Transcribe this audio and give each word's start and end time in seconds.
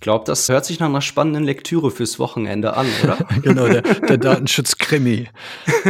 Ich 0.00 0.04
glaube, 0.04 0.24
das 0.24 0.48
hört 0.48 0.64
sich 0.64 0.80
nach 0.80 0.88
einer 0.88 1.02
spannenden 1.02 1.44
Lektüre 1.44 1.90
fürs 1.90 2.18
Wochenende 2.18 2.74
an, 2.74 2.86
oder? 3.04 3.18
genau, 3.42 3.68
der, 3.68 3.82
der 3.82 4.16
Datenschutz-Krimi. 4.16 5.28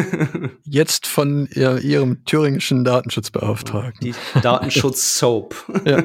Jetzt 0.64 1.06
von 1.06 1.48
ihr, 1.54 1.78
Ihrem 1.78 2.24
thüringischen 2.24 2.82
Datenschutzbeauftragten. 2.82 4.00
Die 4.00 4.40
Datenschutz-Soap. 4.42 5.54
ja. 5.84 6.02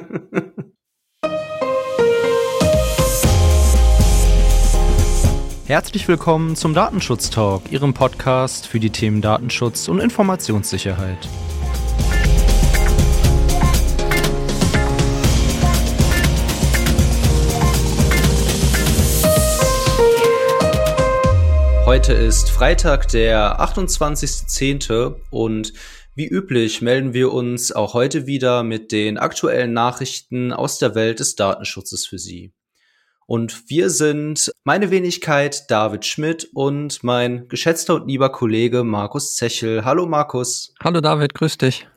Herzlich 5.66 6.08
willkommen 6.08 6.56
zum 6.56 6.76
Datenschutz 6.76 7.32
Talk, 7.32 7.72
Ihrem 7.72 7.96
Podcast 7.96 8.68
für 8.68 8.80
die 8.80 8.92
Themen 8.92 9.24
Datenschutz 9.24 9.88
und 9.88 10.00
Informationssicherheit. 10.00 11.28
Heute 22.06 22.22
ist 22.22 22.52
Freitag, 22.52 23.08
der 23.08 23.60
28.10. 23.60 25.16
und 25.32 25.74
wie 26.14 26.28
üblich 26.28 26.84
melden 26.84 27.14
wir 27.14 27.34
uns 27.34 27.72
auch 27.72 27.96
heute 27.96 28.28
wieder 28.28 28.62
mit 28.62 28.92
den 28.92 29.18
aktuellen 29.18 29.74
Nachrichten 29.74 30.54
aus 30.54 30.78
der 30.78 30.94
Welt 30.94 31.20
des 31.20 31.36
Datenschutzes 31.36 32.06
für 32.06 32.20
Sie. 32.20 32.54
Und 33.26 33.72
wir 33.72 33.90
sind 33.90 34.52
meine 34.64 34.92
Wenigkeit 34.92 35.72
David 35.72 36.06
Schmidt 36.06 36.48
und 36.54 37.04
mein 37.04 37.48
geschätzter 37.48 37.96
und 37.96 38.08
lieber 38.08 38.32
Kollege 38.32 38.84
Markus 38.84 39.34
Zechel. 39.34 39.84
Hallo 39.84 40.06
Markus. 40.06 40.76
Hallo 40.84 41.02
David, 41.02 41.34
grüß 41.34 41.58
dich. 41.58 41.88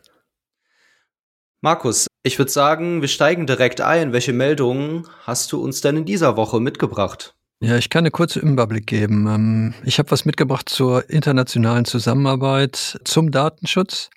Markus, 1.61 2.07
ich 2.23 2.38
würde 2.38 2.51
sagen, 2.51 3.02
wir 3.02 3.09
steigen 3.09 3.47
direkt 3.47 3.83
ein. 3.83 4.15
Welche 4.15 4.33
Meldungen 4.33 5.07
hast 5.25 5.52
du 5.52 5.63
uns 5.63 5.83
denn 5.83 5.99
in 5.99 6.05
dieser 6.07 6.38
Woche 6.38 6.61
mitgebracht? 6.61 7.35
Ja, 7.61 7.77
ich 7.77 7.91
kann 7.91 8.03
eine 8.03 8.12
kurze 8.12 8.39
Überblick 8.39 8.87
geben. 8.87 9.27
Ähm, 9.27 9.74
ich 9.85 9.99
habe 9.99 10.13
was 10.13 10.24
mitgebracht 10.24 10.69
zur 10.69 11.10
internationalen 11.10 11.85
Zusammenarbeit 11.85 13.01
zum 13.05 13.32
Datenschutz. 13.32 14.10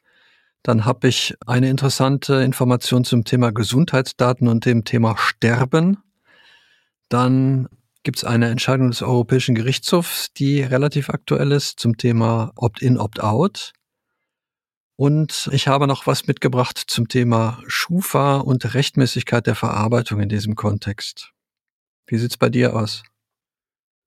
Dann 0.62 0.86
habe 0.86 1.08
ich 1.08 1.36
eine 1.48 1.70
interessante 1.70 2.36
Information 2.44 3.04
zum 3.04 3.24
Thema 3.24 3.52
Gesundheitsdaten 3.52 4.48
und 4.48 4.66
dem 4.66 4.86
Thema 4.86 5.18
Sterben. 5.18 5.98
Dann 7.10 7.68
gibt 8.04 8.20
es 8.20 8.24
eine 8.24 8.50
Entscheidung 8.50 8.92
des 8.92 9.02
Europäischen 9.02 9.56
Gerichtshofs, 9.56 10.32
die 10.34 10.62
relativ 10.62 11.10
aktuell 11.10 11.52
ist 11.52 11.80
zum 11.80 11.98
Thema 11.98 12.52
Opt-in, 12.56 13.00
Opt-out. 13.00 13.74
Und 14.98 15.50
ich 15.52 15.68
habe 15.68 15.88
noch 15.88 16.06
was 16.06 16.28
mitgebracht 16.28 16.78
zum 16.78 17.08
Thema 17.08 17.60
Schufa 17.66 18.38
und 18.38 18.76
Rechtmäßigkeit 18.76 19.48
der 19.48 19.56
Verarbeitung 19.56 20.20
in 20.20 20.30
diesem 20.30 20.54
Kontext. 20.54 21.32
Wie 22.06 22.20
sieht's 22.20 22.38
bei 22.38 22.50
dir 22.50 22.76
aus? 22.76 23.02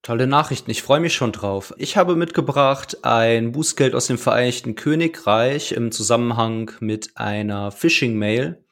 Tolle 0.05 0.27
Nachrichten, 0.27 0.69
ich 0.69 0.83
freue 0.83 0.99
mich 0.99 1.15
schon 1.15 1.31
drauf. 1.31 1.73
Ich 1.79 1.97
habe 1.97 2.15
mitgebracht 2.15 3.03
ein 3.03 3.53
Bußgeld 3.53 3.95
aus 3.95 4.05
dem 4.05 4.19
Vereinigten 4.19 4.75
Königreich 4.75 5.71
im 5.71 5.91
Zusammenhang 5.91 6.69
mit 6.79 7.17
einer 7.17 7.71
Phishing-Mail. 7.71 8.63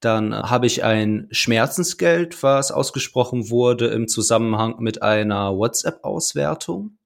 Dann 0.00 0.34
habe 0.34 0.66
ich 0.66 0.84
ein 0.84 1.28
Schmerzensgeld, 1.30 2.42
was 2.42 2.72
ausgesprochen 2.72 3.48
wurde 3.48 3.86
im 3.86 4.06
Zusammenhang 4.06 4.74
mit 4.80 5.00
einer 5.00 5.56
WhatsApp-Auswertung. 5.56 6.98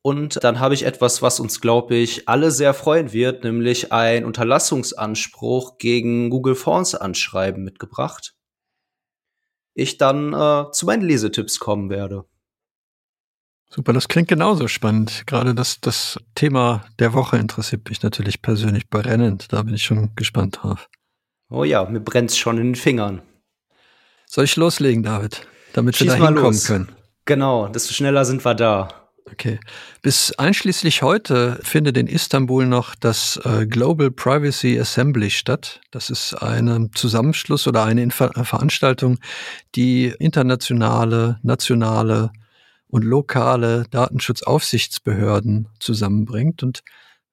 Und 0.00 0.44
dann 0.44 0.60
habe 0.60 0.74
ich 0.74 0.84
etwas, 0.84 1.20
was 1.20 1.40
uns, 1.40 1.60
glaube 1.60 1.96
ich, 1.96 2.28
alle 2.28 2.52
sehr 2.52 2.74
freuen 2.74 3.12
wird, 3.12 3.42
nämlich 3.42 3.90
ein 3.90 4.24
Unterlassungsanspruch 4.24 5.78
gegen 5.78 6.30
Google 6.30 6.54
Fonds 6.54 6.94
Anschreiben 6.94 7.64
mitgebracht. 7.64 8.36
Ich 9.74 9.98
dann 9.98 10.32
äh, 10.32 10.70
zu 10.70 10.86
meinen 10.86 11.02
Lesetipps 11.02 11.58
kommen 11.58 11.90
werde. 11.90 12.24
Super, 13.70 13.92
das 13.92 14.08
klingt 14.08 14.28
genauso 14.28 14.66
spannend. 14.66 15.24
Gerade 15.26 15.54
das, 15.54 15.80
das 15.80 16.18
Thema 16.34 16.84
der 16.98 17.12
Woche 17.12 17.36
interessiert 17.36 17.88
mich 17.88 18.02
natürlich 18.02 18.40
persönlich 18.40 18.88
brennend. 18.88 19.52
Da 19.52 19.62
bin 19.62 19.74
ich 19.74 19.84
schon 19.84 20.14
gespannt 20.16 20.60
drauf. 20.62 20.88
Oh 21.50 21.64
ja, 21.64 21.84
mir 21.84 22.00
brennt's 22.00 22.36
schon 22.36 22.56
in 22.58 22.68
den 22.68 22.74
Fingern. 22.74 23.22
Soll 24.26 24.44
ich 24.44 24.56
loslegen, 24.56 25.02
David? 25.02 25.46
Damit 25.72 25.96
Schieß 25.96 26.12
wir 26.12 26.18
da 26.18 26.26
hinkommen 26.26 26.62
können. 26.62 26.88
Genau, 27.24 27.68
desto 27.68 27.92
schneller 27.92 28.24
sind 28.24 28.44
wir 28.44 28.54
da. 28.54 28.88
Okay. 29.32 29.60
Bis 30.00 30.32
einschließlich 30.32 31.02
heute 31.02 31.58
findet 31.62 31.98
in 31.98 32.06
Istanbul 32.06 32.66
noch 32.66 32.94
das 32.94 33.38
äh, 33.44 33.66
Global 33.66 34.10
Privacy 34.10 34.78
Assembly 34.80 35.30
statt. 35.30 35.80
Das 35.90 36.08
ist 36.08 36.34
ein 36.34 36.90
Zusammenschluss 36.94 37.66
oder 37.66 37.84
eine 37.84 38.02
Infer 38.02 38.32
Veranstaltung, 38.44 39.18
die 39.74 40.14
internationale, 40.18 41.38
nationale 41.42 42.30
und 42.88 43.04
lokale 43.04 43.84
Datenschutzaufsichtsbehörden 43.90 45.68
zusammenbringt. 45.78 46.62
Und 46.62 46.82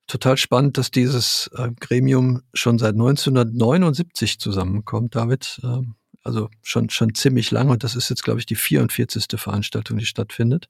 total 0.08 0.38
spannend, 0.38 0.78
dass 0.78 0.92
dieses 0.92 1.50
äh, 1.56 1.70
Gremium 1.80 2.42
schon 2.54 2.78
seit 2.78 2.94
1979 2.94 4.40
zusammenkommt, 4.40 5.16
David. 5.16 5.60
Äh, 5.64 5.82
also 6.24 6.50
schon, 6.64 6.90
schon 6.90 7.14
ziemlich 7.14 7.52
lange. 7.52 7.72
Und 7.72 7.84
das 7.84 7.96
ist 7.96 8.10
jetzt, 8.10 8.24
glaube 8.24 8.40
ich, 8.40 8.46
die 8.46 8.56
44. 8.56 9.26
Veranstaltung, 9.36 9.98
die 9.98 10.06
stattfindet. 10.06 10.70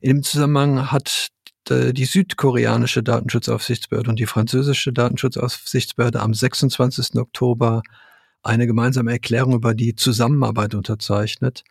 In 0.00 0.16
dem 0.16 0.22
Zusammenhang 0.22 0.90
hat 0.90 1.28
die 1.68 2.04
südkoreanische 2.04 3.02
Datenschutzaufsichtsbehörde 3.02 4.10
und 4.10 4.18
die 4.18 4.26
französische 4.26 4.92
Datenschutzaufsichtsbehörde 4.92 6.20
am 6.20 6.32
26. 6.32 7.16
Oktober 7.16 7.82
eine 8.42 8.66
gemeinsame 8.66 9.12
Erklärung 9.12 9.54
über 9.54 9.74
die 9.74 9.94
Zusammenarbeit 9.94 10.74
unterzeichnet. 10.74 11.62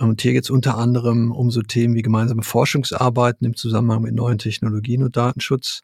Und 0.00 0.22
hier 0.22 0.32
geht 0.32 0.44
es 0.44 0.50
unter 0.50 0.78
anderem 0.78 1.30
um 1.30 1.50
so 1.50 1.60
Themen 1.60 1.94
wie 1.94 2.02
gemeinsame 2.02 2.42
Forschungsarbeiten 2.42 3.46
im 3.46 3.54
Zusammenhang 3.54 4.02
mit 4.02 4.14
neuen 4.14 4.38
Technologien 4.38 5.02
und 5.02 5.16
Datenschutz. 5.16 5.82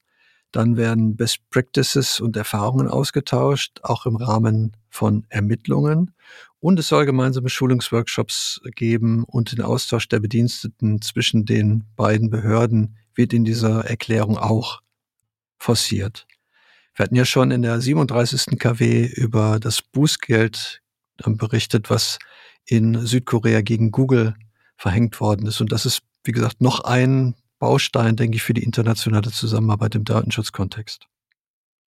Dann 0.52 0.78
werden 0.78 1.16
Best 1.16 1.40
Practices 1.50 2.20
und 2.20 2.34
Erfahrungen 2.34 2.88
ausgetauscht, 2.88 3.80
auch 3.82 4.06
im 4.06 4.16
Rahmen 4.16 4.74
von 4.88 5.26
Ermittlungen. 5.28 6.14
Und 6.60 6.78
es 6.78 6.88
soll 6.88 7.04
gemeinsame 7.04 7.50
Schulungsworkshops 7.50 8.62
geben 8.74 9.24
und 9.24 9.52
den 9.52 9.60
Austausch 9.60 10.08
der 10.08 10.20
Bediensteten 10.20 11.02
zwischen 11.02 11.44
den 11.44 11.84
beiden 11.94 12.30
Behörden 12.30 12.96
wird 13.14 13.34
in 13.34 13.44
dieser 13.44 13.84
Erklärung 13.84 14.38
auch 14.38 14.80
forciert. 15.58 16.26
Wir 16.94 17.04
hatten 17.04 17.16
ja 17.16 17.26
schon 17.26 17.50
in 17.50 17.60
der 17.60 17.82
37. 17.82 18.58
KW 18.58 19.04
über 19.04 19.60
das 19.60 19.82
Bußgeld 19.82 20.80
berichtet, 21.18 21.90
was 21.90 22.18
in 22.66 23.06
Südkorea 23.06 23.62
gegen 23.62 23.90
Google 23.90 24.34
verhängt 24.76 25.20
worden 25.20 25.46
ist. 25.46 25.60
Und 25.60 25.72
das 25.72 25.86
ist, 25.86 26.02
wie 26.24 26.32
gesagt, 26.32 26.60
noch 26.60 26.80
ein 26.80 27.34
Baustein, 27.58 28.16
denke 28.16 28.36
ich, 28.36 28.42
für 28.42 28.54
die 28.54 28.64
internationale 28.64 29.30
Zusammenarbeit 29.30 29.94
im 29.94 30.04
Datenschutzkontext. 30.04 31.06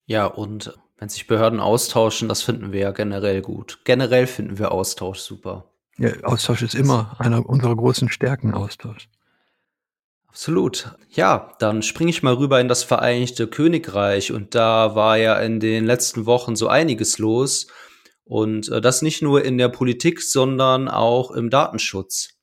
Ja, 0.07 0.27
und 0.27 0.79
wenn 0.99 1.09
sich 1.09 1.27
Behörden 1.27 1.61
austauschen, 1.61 2.29
das 2.29 2.43
finden 2.43 2.73
wir 2.73 2.81
ja 2.81 2.91
generell 2.93 3.43
gut. 3.43 3.81
Generell 3.85 4.27
finden 4.27 4.59
wir 4.59 4.73
Austausch 4.73 5.21
super. 5.21 5.65
Ja, 5.97 6.11
Austausch 6.23 6.63
ist 6.63 6.75
immer 6.75 7.17
einer 7.19 7.45
unserer 7.47 7.75
großen 7.75 8.09
Stärken, 8.09 8.55
Austausch. 8.55 9.09
Absolut. 10.29 10.95
Ja, 11.11 11.53
dann 11.59 11.83
springe 11.83 12.11
ich 12.11 12.23
mal 12.23 12.35
rüber 12.35 12.61
in 12.61 12.69
das 12.69 12.85
Vereinigte 12.85 13.49
Königreich 13.49 14.31
und 14.31 14.55
da 14.55 14.95
war 14.95 15.17
ja 15.17 15.39
in 15.41 15.59
den 15.59 15.85
letzten 15.85 16.27
Wochen 16.27 16.55
so 16.55 16.69
einiges 16.69 17.19
los. 17.19 17.67
Und 18.29 18.69
äh, 18.69 18.83
das 18.83 19.01
nicht 19.01 19.23
nur 19.23 19.45
in 19.45 19.57
der 19.57 19.71
Politik, 19.71 20.21
sondern 20.21 20.89
auch 20.89 21.31
im 21.31 21.49
Datenschutz. 21.49 22.39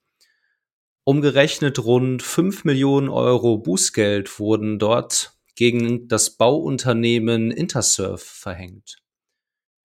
Umgerechnet 1.03 1.77
rund 1.85 2.23
5 2.23 2.63
Millionen 2.63 3.09
Euro 3.09 3.59
Bußgeld 3.59 4.39
wurden 4.39 4.79
dort 4.79 5.33
gegen 5.55 6.07
das 6.07 6.31
Bauunternehmen 6.31 7.51
Intersurf 7.51 8.23
verhängt. 8.23 8.97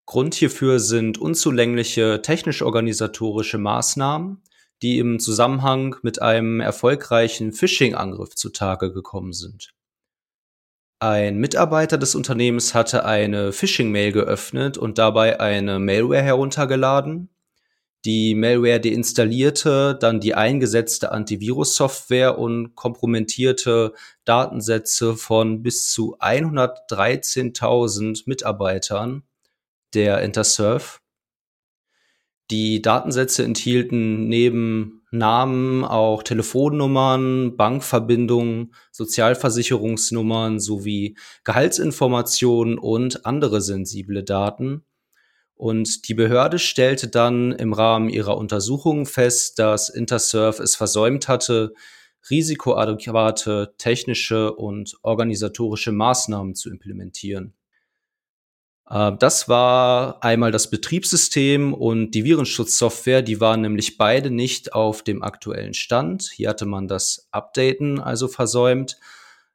Grund 0.07 0.35
hierfür 0.35 0.81
sind 0.81 1.19
unzulängliche 1.19 2.23
technisch-organisatorische 2.23 3.59
Maßnahmen, 3.59 4.43
die 4.81 4.99
im 4.99 5.21
Zusammenhang 5.21 5.97
mit 6.03 6.23
einem 6.23 6.61
erfolgreichen 6.61 7.53
Phishing-Angriff 7.53 8.35
zutage 8.35 8.91
gekommen 8.91 9.35
sind. 9.35 9.75
Ein 11.03 11.39
Mitarbeiter 11.39 11.97
des 11.97 12.15
Unternehmens 12.15 12.75
hatte 12.75 13.07
eine 13.07 13.53
Phishing-Mail 13.53 14.13
geöffnet 14.13 14.77
und 14.77 14.99
dabei 14.99 15.41
eine 15.41 15.79
Malware 15.79 16.21
heruntergeladen. 16.21 17.31
Die 18.05 18.35
Malware 18.35 18.81
deinstallierte 18.81 19.97
dann 19.99 20.21
die 20.21 20.35
eingesetzte 20.35 21.13
Antivirus-Software 21.13 22.39
und 22.39 22.75
kompromittierte 22.75 23.95
Datensätze 24.27 25.17
von 25.17 25.63
bis 25.63 25.91
zu 25.91 26.19
113.000 26.19 28.25
Mitarbeitern 28.27 29.23
der 29.95 30.21
Intersurf. 30.21 31.01
Die 32.51 32.83
Datensätze 32.83 33.43
enthielten 33.43 34.29
neben 34.29 35.00
Namen, 35.11 35.85
auch 35.85 36.23
Telefonnummern, 36.23 37.57
Bankverbindungen, 37.57 38.75
Sozialversicherungsnummern 38.93 40.61
sowie 40.61 41.17
Gehaltsinformationen 41.45 42.79
und 42.79 43.27
andere 43.27 43.61
sensible 43.61 44.23
Daten. 44.23 44.85
Und 45.55 46.09
die 46.09 46.15
Behörde 46.15 46.59
stellte 46.59 47.09
dann 47.09 47.53
im 47.53 47.73
Rahmen 47.73 48.09
ihrer 48.09 48.39
Untersuchungen 48.39 49.05
fest, 49.05 49.59
dass 49.59 49.89
Intersurf 49.91 50.59
es 50.59 50.75
versäumt 50.75 51.29
hatte, 51.29 51.75
risikoadäquate 52.31 53.75
technische 53.77 54.55
und 54.55 54.97
organisatorische 55.03 55.93
Maßnahmen 55.93 56.55
zu 56.55 56.71
implementieren. 56.71 57.55
Äh, 58.91 59.13
das 59.19 59.49
war 59.49 60.23
einmal 60.23 60.51
das 60.51 60.69
Betriebssystem 60.69 61.73
und 61.73 62.11
die 62.11 62.25
Virenschutzsoftware, 62.25 63.23
die 63.23 63.41
waren 63.41 63.63
nämlich 63.63 63.97
beide 63.97 64.31
nicht 64.31 64.75
auf 64.75 65.03
dem 65.03 65.23
aktuellen 65.23 65.75
Stand. 65.75 66.31
Hier 66.35 66.51
hatte 66.51 66.67
man 66.67 66.89
das 66.89 67.29
Updaten 67.31 68.01
also 68.01 68.29
versäumt. 68.29 68.99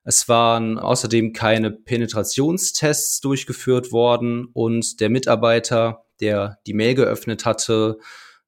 Es 0.03 0.29
waren 0.29 0.77
außerdem 0.77 1.33
keine 1.33 1.71
Penetrationstests 1.71 3.21
durchgeführt 3.21 3.91
worden 3.91 4.45
und 4.53 4.99
der 4.99 5.09
Mitarbeiter, 5.09 6.05
der 6.19 6.59
die 6.67 6.73
Mail 6.73 6.93
geöffnet 6.93 7.45
hatte, 7.45 7.97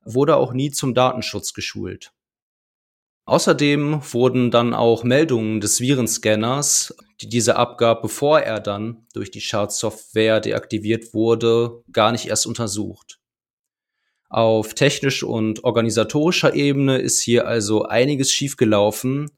wurde 0.03 0.35
auch 0.35 0.53
nie 0.53 0.71
zum 0.71 0.93
Datenschutz 0.93 1.53
geschult. 1.53 2.11
Außerdem 3.27 4.01
wurden 4.13 4.51
dann 4.51 4.73
auch 4.73 5.03
Meldungen 5.03 5.59
des 5.59 5.81
Virenscanners, 5.81 6.95
die 7.19 7.27
diese 7.27 7.57
abgab, 7.57 8.01
bevor 8.01 8.39
er 8.39 8.61
dann 8.61 9.05
durch 9.13 9.31
die 9.31 9.41
Schadsoftware 9.41 10.39
deaktiviert 10.39 11.13
wurde, 11.13 11.83
gar 11.91 12.13
nicht 12.13 12.27
erst 12.27 12.47
untersucht. 12.47 13.19
Auf 14.29 14.75
technisch 14.75 15.23
und 15.23 15.65
organisatorischer 15.65 16.53
Ebene 16.53 16.99
ist 16.99 17.19
hier 17.19 17.45
also 17.47 17.83
einiges 17.83 18.31
schiefgelaufen, 18.31 19.29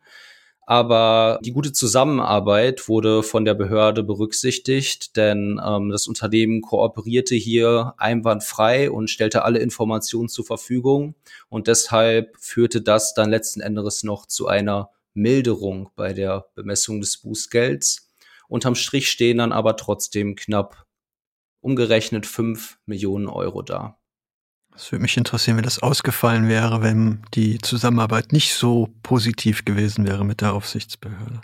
aber 0.69 1.39
die 1.43 1.51
gute 1.51 1.73
Zusammenarbeit 1.73 2.87
wurde 2.87 3.23
von 3.23 3.43
der 3.43 3.55
Behörde 3.55 4.03
berücksichtigt, 4.03 5.15
denn 5.17 5.59
ähm, 5.65 5.89
das 5.89 6.05
Unternehmen 6.05 6.61
kooperierte 6.61 7.33
hier 7.33 7.95
einwandfrei 7.97 8.91
und 8.91 9.09
stellte 9.09 9.45
alle 9.45 9.57
Informationen 9.57 10.29
zur 10.29 10.45
Verfügung. 10.45 11.15
Und 11.49 11.65
deshalb 11.65 12.37
führte 12.37 12.83
das 12.83 13.15
dann 13.15 13.31
letzten 13.31 13.61
Endes 13.61 14.03
noch 14.03 14.27
zu 14.27 14.45
einer 14.45 14.91
Milderung 15.15 15.89
bei 15.95 16.13
der 16.13 16.45
Bemessung 16.53 17.01
des 17.01 17.17
Bußgelds. 17.17 18.11
Unterm 18.47 18.75
Strich 18.75 19.09
stehen 19.09 19.39
dann 19.39 19.51
aber 19.51 19.75
trotzdem 19.75 20.35
knapp 20.35 20.85
umgerechnet 21.61 22.27
fünf 22.27 22.77
Millionen 22.85 23.27
Euro 23.27 23.63
da. 23.63 23.98
Es 24.79 24.93
würde 24.93 25.01
mich 25.01 25.17
interessieren, 25.17 25.57
wie 25.57 25.61
das 25.61 25.79
ausgefallen 25.79 26.47
wäre, 26.47 26.81
wenn 26.81 27.21
die 27.33 27.57
Zusammenarbeit 27.57 28.31
nicht 28.31 28.53
so 28.53 28.87
positiv 29.03 29.65
gewesen 29.65 30.07
wäre 30.07 30.23
mit 30.23 30.39
der 30.39 30.53
Aufsichtsbehörde. 30.53 31.41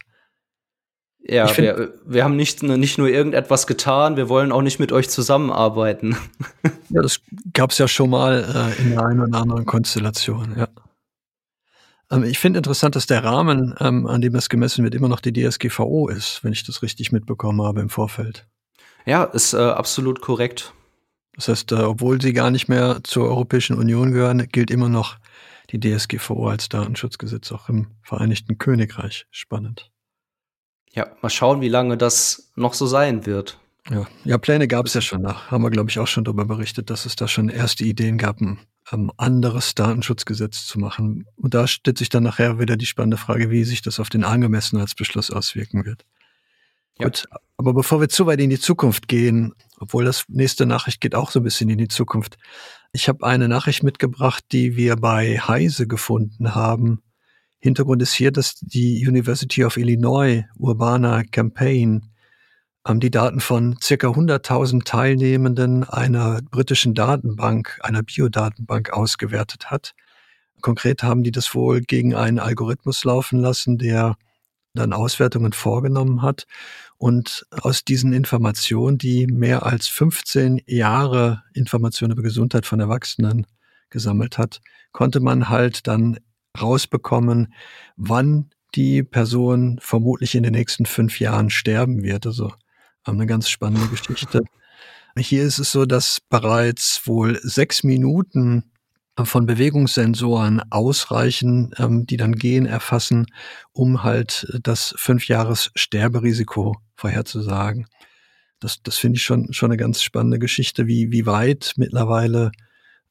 Ja, 1.19 1.57
wir, 1.57 1.93
wir 2.05 2.23
haben 2.23 2.37
nicht, 2.37 2.63
nicht 2.63 2.97
nur 2.97 3.09
irgendetwas 3.09 3.67
getan, 3.67 4.15
wir 4.15 4.29
wollen 4.29 4.53
auch 4.53 4.61
nicht 4.61 4.79
mit 4.79 4.93
euch 4.93 5.09
zusammenarbeiten. 5.09 6.15
ja, 6.89 7.01
das 7.01 7.19
gab 7.51 7.71
es 7.71 7.77
ja 7.77 7.89
schon 7.89 8.09
mal 8.09 8.71
äh, 8.77 8.81
in 8.81 8.91
der 8.91 9.05
einen 9.05 9.19
oder 9.19 9.41
anderen 9.41 9.65
Konstellation, 9.65 10.55
ja. 10.57 10.69
Ähm, 12.11 12.23
ich 12.23 12.39
finde 12.39 12.59
interessant, 12.59 12.95
dass 12.95 13.05
der 13.05 13.25
Rahmen, 13.25 13.75
ähm, 13.81 14.07
an 14.07 14.21
dem 14.21 14.31
das 14.31 14.47
gemessen 14.47 14.85
wird, 14.85 14.95
immer 14.95 15.09
noch 15.09 15.19
die 15.19 15.33
DSGVO 15.33 16.07
ist, 16.07 16.41
wenn 16.43 16.53
ich 16.53 16.63
das 16.63 16.83
richtig 16.83 17.11
mitbekommen 17.11 17.61
habe 17.61 17.81
im 17.81 17.89
Vorfeld. 17.89 18.47
Ja, 19.05 19.25
ist 19.25 19.53
äh, 19.53 19.57
absolut 19.57 20.21
korrekt. 20.21 20.73
Das 21.35 21.47
heißt, 21.47 21.71
äh, 21.71 21.75
obwohl 21.75 22.21
sie 22.21 22.33
gar 22.33 22.51
nicht 22.51 22.67
mehr 22.67 22.99
zur 23.03 23.27
Europäischen 23.27 23.77
Union 23.77 24.11
gehören, 24.11 24.47
gilt 24.47 24.71
immer 24.71 24.89
noch 24.89 25.17
die 25.71 25.79
DSGVO 25.79 26.47
als 26.47 26.69
Datenschutzgesetz 26.69 27.51
auch 27.51 27.69
im 27.69 27.87
Vereinigten 28.03 28.57
Königreich. 28.57 29.25
Spannend. 29.31 29.91
Ja, 30.93 31.07
mal 31.21 31.29
schauen, 31.29 31.61
wie 31.61 31.69
lange 31.69 31.97
das 31.97 32.51
noch 32.55 32.73
so 32.73 32.85
sein 32.85 33.25
wird. 33.25 33.59
Ja, 33.89 34.07
ja 34.23 34.37
Pläne 34.37 34.67
gab 34.67 34.85
es 34.85 34.93
ja 34.93 35.01
schon. 35.01 35.23
Da 35.23 35.51
haben 35.51 35.63
wir, 35.63 35.69
glaube 35.69 35.89
ich, 35.89 35.99
auch 35.99 36.07
schon 36.07 36.23
darüber 36.23 36.45
berichtet, 36.45 36.89
dass 36.89 37.05
es 37.05 37.15
da 37.15 37.27
schon 37.27 37.49
erste 37.49 37.83
Ideen 37.83 38.17
gab, 38.17 38.39
ein 38.39 38.59
ähm, 38.91 39.11
anderes 39.17 39.75
Datenschutzgesetz 39.75 40.65
zu 40.65 40.79
machen. 40.79 41.25
Und 41.35 41.53
da 41.53 41.67
stellt 41.67 41.97
sich 41.97 42.09
dann 42.09 42.23
nachher 42.23 42.59
wieder 42.59 42.77
die 42.77 42.85
spannende 42.85 43.17
Frage, 43.17 43.51
wie 43.51 43.63
sich 43.63 43.81
das 43.81 43.99
auf 43.99 44.09
den 44.09 44.23
Angemessenheitsbeschluss 44.23 45.31
auswirken 45.31 45.85
wird. 45.85 46.05
Ja. 46.99 47.07
Gut, 47.07 47.25
aber 47.57 47.73
bevor 47.73 47.99
wir 47.99 48.09
zu 48.09 48.25
weit 48.25 48.39
in 48.39 48.49
die 48.49 48.59
Zukunft 48.59 49.07
gehen, 49.07 49.53
obwohl 49.79 50.05
das 50.05 50.25
nächste 50.27 50.65
Nachricht 50.65 51.01
geht 51.01 51.15
auch 51.15 51.31
so 51.31 51.39
ein 51.39 51.43
bisschen 51.43 51.69
in 51.69 51.77
die 51.77 51.87
Zukunft. 51.87 52.37
Ich 52.93 53.09
habe 53.09 53.25
eine 53.25 53.49
Nachricht 53.49 53.83
mitgebracht, 53.83 54.43
die 54.51 54.75
wir 54.75 54.95
bei 54.95 55.37
Heise 55.37 55.87
gefunden 55.87 56.55
haben. 56.55 57.01
Hintergrund 57.59 58.01
ist 58.01 58.13
hier, 58.13 58.31
dass 58.31 58.55
die 58.55 59.05
University 59.05 59.65
of 59.65 59.77
Illinois 59.77 60.43
Urbana 60.57 61.23
Campaign 61.23 62.11
ähm, 62.87 62.99
die 62.99 63.11
Daten 63.11 63.39
von 63.39 63.77
circa 63.81 64.07
100.000 64.07 64.83
Teilnehmenden 64.85 65.83
einer 65.83 66.41
britischen 66.51 66.93
Datenbank, 66.93 67.79
einer 67.81 68.03
Biodatenbank 68.03 68.91
ausgewertet 68.91 69.71
hat. 69.71 69.93
Konkret 70.61 71.03
haben 71.03 71.23
die 71.23 71.31
das 71.31 71.53
wohl 71.53 71.81
gegen 71.81 72.15
einen 72.15 72.39
Algorithmus 72.39 73.03
laufen 73.03 73.39
lassen, 73.39 73.77
der 73.77 74.15
dann 74.75 74.93
Auswertungen 74.93 75.53
vorgenommen 75.53 76.21
hat 76.21 76.45
und 76.97 77.45
aus 77.51 77.83
diesen 77.83 78.13
Informationen, 78.13 78.97
die 78.97 79.27
mehr 79.27 79.65
als 79.65 79.87
15 79.87 80.61
Jahre 80.67 81.43
Informationen 81.53 82.13
über 82.13 82.23
Gesundheit 82.23 82.65
von 82.65 82.79
Erwachsenen 82.79 83.45
gesammelt 83.89 84.37
hat, 84.37 84.61
konnte 84.91 85.19
man 85.19 85.49
halt 85.49 85.87
dann 85.87 86.19
rausbekommen, 86.59 87.53
wann 87.97 88.49
die 88.75 89.03
Person 89.03 89.79
vermutlich 89.81 90.35
in 90.35 90.43
den 90.43 90.53
nächsten 90.53 90.85
fünf 90.85 91.19
Jahren 91.19 91.49
sterben 91.49 92.03
wird. 92.03 92.25
Also 92.25 92.53
eine 93.03 93.25
ganz 93.25 93.49
spannende 93.49 93.87
Geschichte. 93.87 94.43
Hier 95.17 95.43
ist 95.43 95.59
es 95.59 95.71
so, 95.71 95.85
dass 95.85 96.19
bereits 96.29 97.07
wohl 97.07 97.39
sechs 97.41 97.83
Minuten 97.83 98.71
von 99.23 99.45
Bewegungssensoren 99.45 100.61
ausreichen, 100.71 101.71
ähm, 101.77 102.05
die 102.05 102.17
dann 102.17 102.35
Gen 102.35 102.65
erfassen, 102.65 103.27
um 103.71 104.03
halt 104.03 104.47
das 104.61 104.93
fünf 104.97 105.27
Jahres 105.27 105.71
Sterberisiko 105.75 106.75
vorherzusagen. 106.95 107.87
Das, 108.59 108.81
das 108.83 108.97
finde 108.97 109.17
ich 109.17 109.23
schon, 109.23 109.53
schon 109.53 109.71
eine 109.71 109.77
ganz 109.77 110.01
spannende 110.01 110.39
Geschichte, 110.39 110.87
wie, 110.87 111.11
wie 111.11 111.25
weit 111.25 111.73
mittlerweile 111.77 112.51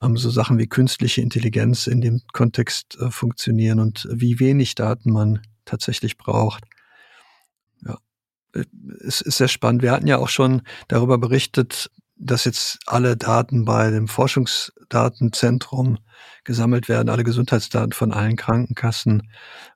ähm, 0.03 0.17
so 0.17 0.31
Sachen 0.31 0.59
wie 0.59 0.67
künstliche 0.67 1.23
Intelligenz 1.23 1.87
in 1.87 2.01
dem 2.01 2.21
Kontext 2.33 2.99
äh, 3.01 3.11
funktionieren 3.11 3.81
und 3.81 4.07
wie 4.11 4.41
wenig 4.41 4.75
Daten 4.75 5.11
man 5.11 5.41
tatsächlich 5.65 6.19
braucht. 6.19 6.65
Ja, 7.87 7.99
äh, 8.55 8.65
es 9.07 9.21
ist 9.21 9.39
sehr 9.39 9.49
spannend. 9.49 9.83
Wir 9.83 9.93
hatten 9.93 10.07
ja 10.07 10.19
auch 10.19 10.29
schon 10.29 10.63
darüber 10.89 11.19
berichtet, 11.19 11.91
dass 12.17 12.45
jetzt 12.45 12.79
alle 12.87 13.17
Daten 13.17 13.65
bei 13.65 13.91
dem 13.91 14.09
Forschungsdatenzentrum 14.09 15.99
gesammelt 16.45 16.89
werden, 16.89 17.09
alle 17.09 17.25
Gesundheitsdaten 17.25 17.93
von 17.93 18.13
allen 18.13 18.37
Krankenkassen. 18.37 19.31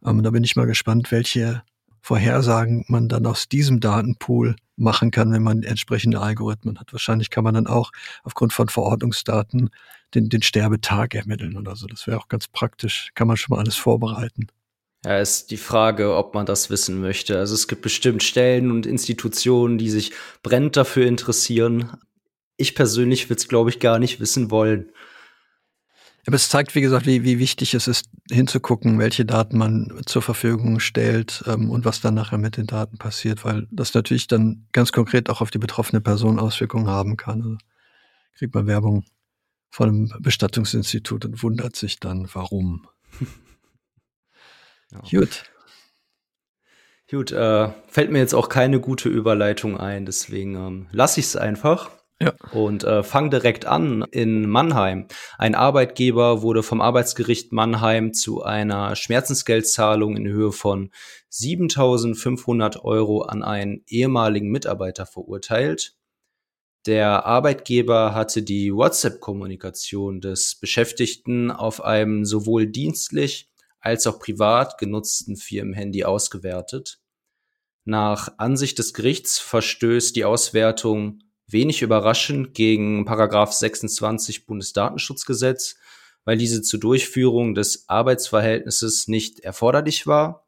Ähm, 0.05 0.23
da 0.23 0.31
bin 0.31 0.45
ich 0.45 0.57
mal 0.57 0.67
gespannt, 0.67 1.11
welche 1.11 1.63
Vorhersagen 2.01 2.85
man 2.89 3.09
dann 3.09 3.27
aus 3.27 3.49
diesem 3.49 3.81
Datenpool 3.81 4.57
machen 4.77 5.11
kann, 5.11 5.33
wenn 5.33 5.43
man 5.43 5.63
entsprechende 5.63 6.21
Algorithmen 6.21 6.79
hat. 6.79 6.93
Wahrscheinlich 6.93 7.31
kann 7.31 7.45
man 7.45 7.55
dann 7.55 7.67
auch 7.67 7.91
aufgrund 8.23 8.53
von 8.53 8.69
Verordnungsdaten 8.69 9.71
den, 10.15 10.29
den 10.29 10.43
Sterbetag 10.43 11.15
ermitteln 11.15 11.57
oder 11.57 11.75
so. 11.77 11.87
Das 11.87 12.07
wäre 12.07 12.19
auch 12.19 12.29
ganz 12.29 12.49
praktisch. 12.49 13.11
Kann 13.15 13.27
man 13.27 13.37
schon 13.37 13.55
mal 13.55 13.61
alles 13.61 13.77
vorbereiten. 13.77 14.47
Ja, 15.05 15.19
ist 15.19 15.51
die 15.51 15.57
Frage, 15.57 16.17
ob 16.17 16.35
man 16.35 16.47
das 16.47 16.71
wissen 16.71 17.01
möchte. 17.01 17.39
Also 17.39 17.55
es 17.55 17.69
gibt 17.69 17.83
bestimmt 17.83 18.23
Stellen 18.23 18.71
und 18.71 18.87
Institutionen, 18.87 19.79
die 19.79 19.91
sich 19.91 20.13
brennend 20.43 20.77
dafür 20.77 21.07
interessieren 21.07 21.93
ich 22.59 22.75
persönlich 22.75 23.31
würde 23.31 23.41
es, 23.41 23.49
glaube 23.49 23.71
ich, 23.71 23.81
gar 23.81 23.99
nicht 23.99 24.21
wissen 24.21 24.51
wollen. 24.51 24.91
Aber 26.27 26.37
es 26.37 26.51
zeigt, 26.51 26.75
wie 26.75 26.83
gesagt, 26.83 27.07
wie, 27.07 27.25
wie 27.25 27.39
wichtig 27.39 27.73
es 27.73 27.89
ist, 27.89 28.11
hinzugucken, 28.31 28.99
welche 28.99 29.25
Daten 29.25 29.57
man 29.57 30.03
zur 30.05 30.21
Verfügung 30.21 30.79
stellt 30.79 31.43
ähm, 31.47 31.71
und 31.71 31.87
was 31.87 32.03
dann 32.03 32.13
nachher 32.15 32.37
mit 32.37 32.59
den 32.59 32.67
Daten 32.67 32.99
passiert, 32.99 33.47
weil 33.47 33.67
das 33.71 33.95
natürlich 33.95 34.27
dann 34.27 34.67
ganz 34.73 34.93
konkret 34.93 35.31
auch 35.31 35.41
auf 35.41 35.51
die 35.51 35.59
betroffene 35.59 36.03
Person 36.03 36.39
Auswirkungen 36.39 36.89
haben 36.89 37.17
kann. 37.17 37.41
Also 37.43 37.57
kriegt 38.37 38.55
man 38.55 38.67
Werbung 38.67 39.07
von 39.71 39.89
einem 39.89 40.13
Bestattungsinstitut 40.21 41.25
und 41.25 41.43
wundert 41.43 41.77
sich 41.77 41.99
dann, 41.99 42.29
warum. 42.35 42.87
ja. 44.93 45.01
Gut. 45.11 45.45
Gut, 47.11 47.33
äh, 47.33 47.71
fällt 47.89 48.11
mir 48.11 48.19
jetzt 48.19 48.35
auch 48.35 48.51
keine 48.51 48.81
gute 48.81 49.09
Überleitung 49.09 49.79
ein, 49.79 50.05
deswegen 50.05 50.57
ähm, 50.57 50.89
lasse 50.93 51.21
ich 51.21 51.27
es 51.27 51.37
einfach. 51.37 51.98
Ja. 52.21 52.35
Und 52.51 52.83
äh, 52.83 53.05
fang 53.05 53.31
direkt 53.31 53.65
an 53.65 54.05
in 54.11 54.49
Mannheim. 54.49 55.07
Ein 55.39 55.55
Arbeitgeber 55.55 56.43
wurde 56.43 56.65
vom 56.65 56.81
Arbeitsgericht 56.81 57.53
Mannheim 57.53 58.13
zu 58.13 58.43
einer 58.43 58.97
Schmerzensgeldzahlung 58.97 60.17
in 60.17 60.27
Höhe 60.27 60.51
von 60.51 60.91
7.500 61.31 62.81
Euro 62.81 63.23
an 63.23 63.45
einen 63.45 63.85
ehemaligen 63.87 64.51
Mitarbeiter 64.51 65.07
verurteilt. 65.07 65.95
Der 66.87 67.25
Arbeitgeber 67.25 68.15
hatte 68.15 68.43
die 68.43 68.75
WhatsApp-Kommunikation 68.75 70.21
des 70.21 70.57
Beschäftigten 70.57 71.53
auf 71.53 71.85
einem 71.85 72.25
sowohl 72.25 72.67
dienstlich 72.67 73.49
als 73.79 74.09
auch 74.09 74.19
privat 74.19 74.79
genutzten 74.79 75.37
Firmenhandy 75.37 76.03
ausgewertet. 76.03 76.99
Nach 77.85 78.29
Ansicht 78.39 78.79
des 78.79 78.93
Gerichts 78.93 79.39
verstößt 79.39 80.17
die 80.17 80.25
Auswertung 80.25 81.21
wenig 81.49 81.83
überraschend 81.83 82.55
gegen 82.55 83.05
Paragraph 83.05 83.53
26 83.53 84.47
Bundesdatenschutzgesetz, 84.47 85.77
weil 86.25 86.37
diese 86.37 86.63
zur 86.63 86.81
Durchführung 86.81 87.55
des 87.55 87.89
Arbeitsverhältnisses 87.89 89.09
nicht 89.09 89.41
erforderlich 89.41 90.07
war. 90.07 90.47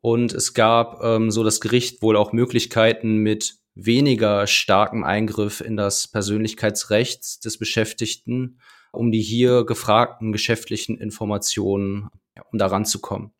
Und 0.00 0.32
es 0.32 0.54
gab 0.54 1.02
ähm, 1.02 1.30
so 1.30 1.44
das 1.44 1.60
Gericht 1.60 2.02
wohl 2.02 2.16
auch 2.16 2.32
Möglichkeiten 2.32 3.18
mit 3.18 3.58
weniger 3.74 4.46
starkem 4.46 5.04
Eingriff 5.04 5.60
in 5.60 5.76
das 5.76 6.08
Persönlichkeitsrecht 6.08 7.44
des 7.44 7.58
Beschäftigten, 7.58 8.58
um 8.92 9.12
die 9.12 9.20
hier 9.20 9.64
gefragten 9.64 10.32
geschäftlichen 10.32 10.98
Informationen, 10.98 12.08
ja, 12.36 12.42
um 12.50 12.58
daran 12.58 12.84
zu 12.84 13.00
kommen. 13.00 13.32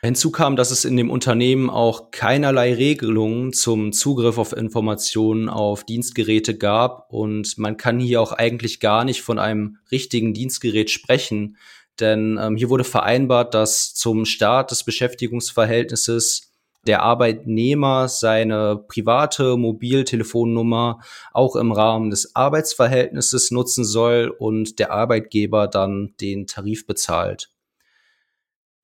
Hinzu 0.00 0.30
kam, 0.30 0.54
dass 0.54 0.70
es 0.70 0.84
in 0.84 0.96
dem 0.96 1.10
Unternehmen 1.10 1.70
auch 1.70 2.12
keinerlei 2.12 2.72
Regelungen 2.72 3.52
zum 3.52 3.92
Zugriff 3.92 4.38
auf 4.38 4.52
Informationen 4.52 5.48
auf 5.48 5.82
Dienstgeräte 5.82 6.56
gab 6.56 7.12
und 7.12 7.58
man 7.58 7.76
kann 7.76 7.98
hier 7.98 8.22
auch 8.22 8.30
eigentlich 8.30 8.78
gar 8.78 9.04
nicht 9.04 9.22
von 9.22 9.40
einem 9.40 9.78
richtigen 9.90 10.34
Dienstgerät 10.34 10.90
sprechen, 10.90 11.56
denn 11.98 12.38
ähm, 12.40 12.56
hier 12.56 12.70
wurde 12.70 12.84
vereinbart, 12.84 13.54
dass 13.54 13.92
zum 13.92 14.24
Start 14.24 14.70
des 14.70 14.84
Beschäftigungsverhältnisses 14.84 16.52
der 16.86 17.02
Arbeitnehmer 17.02 18.08
seine 18.08 18.76
private 18.76 19.56
Mobiltelefonnummer 19.56 21.00
auch 21.32 21.56
im 21.56 21.72
Rahmen 21.72 22.10
des 22.10 22.36
Arbeitsverhältnisses 22.36 23.50
nutzen 23.50 23.84
soll 23.84 24.32
und 24.38 24.78
der 24.78 24.92
Arbeitgeber 24.92 25.66
dann 25.66 26.14
den 26.20 26.46
Tarif 26.46 26.86
bezahlt. 26.86 27.50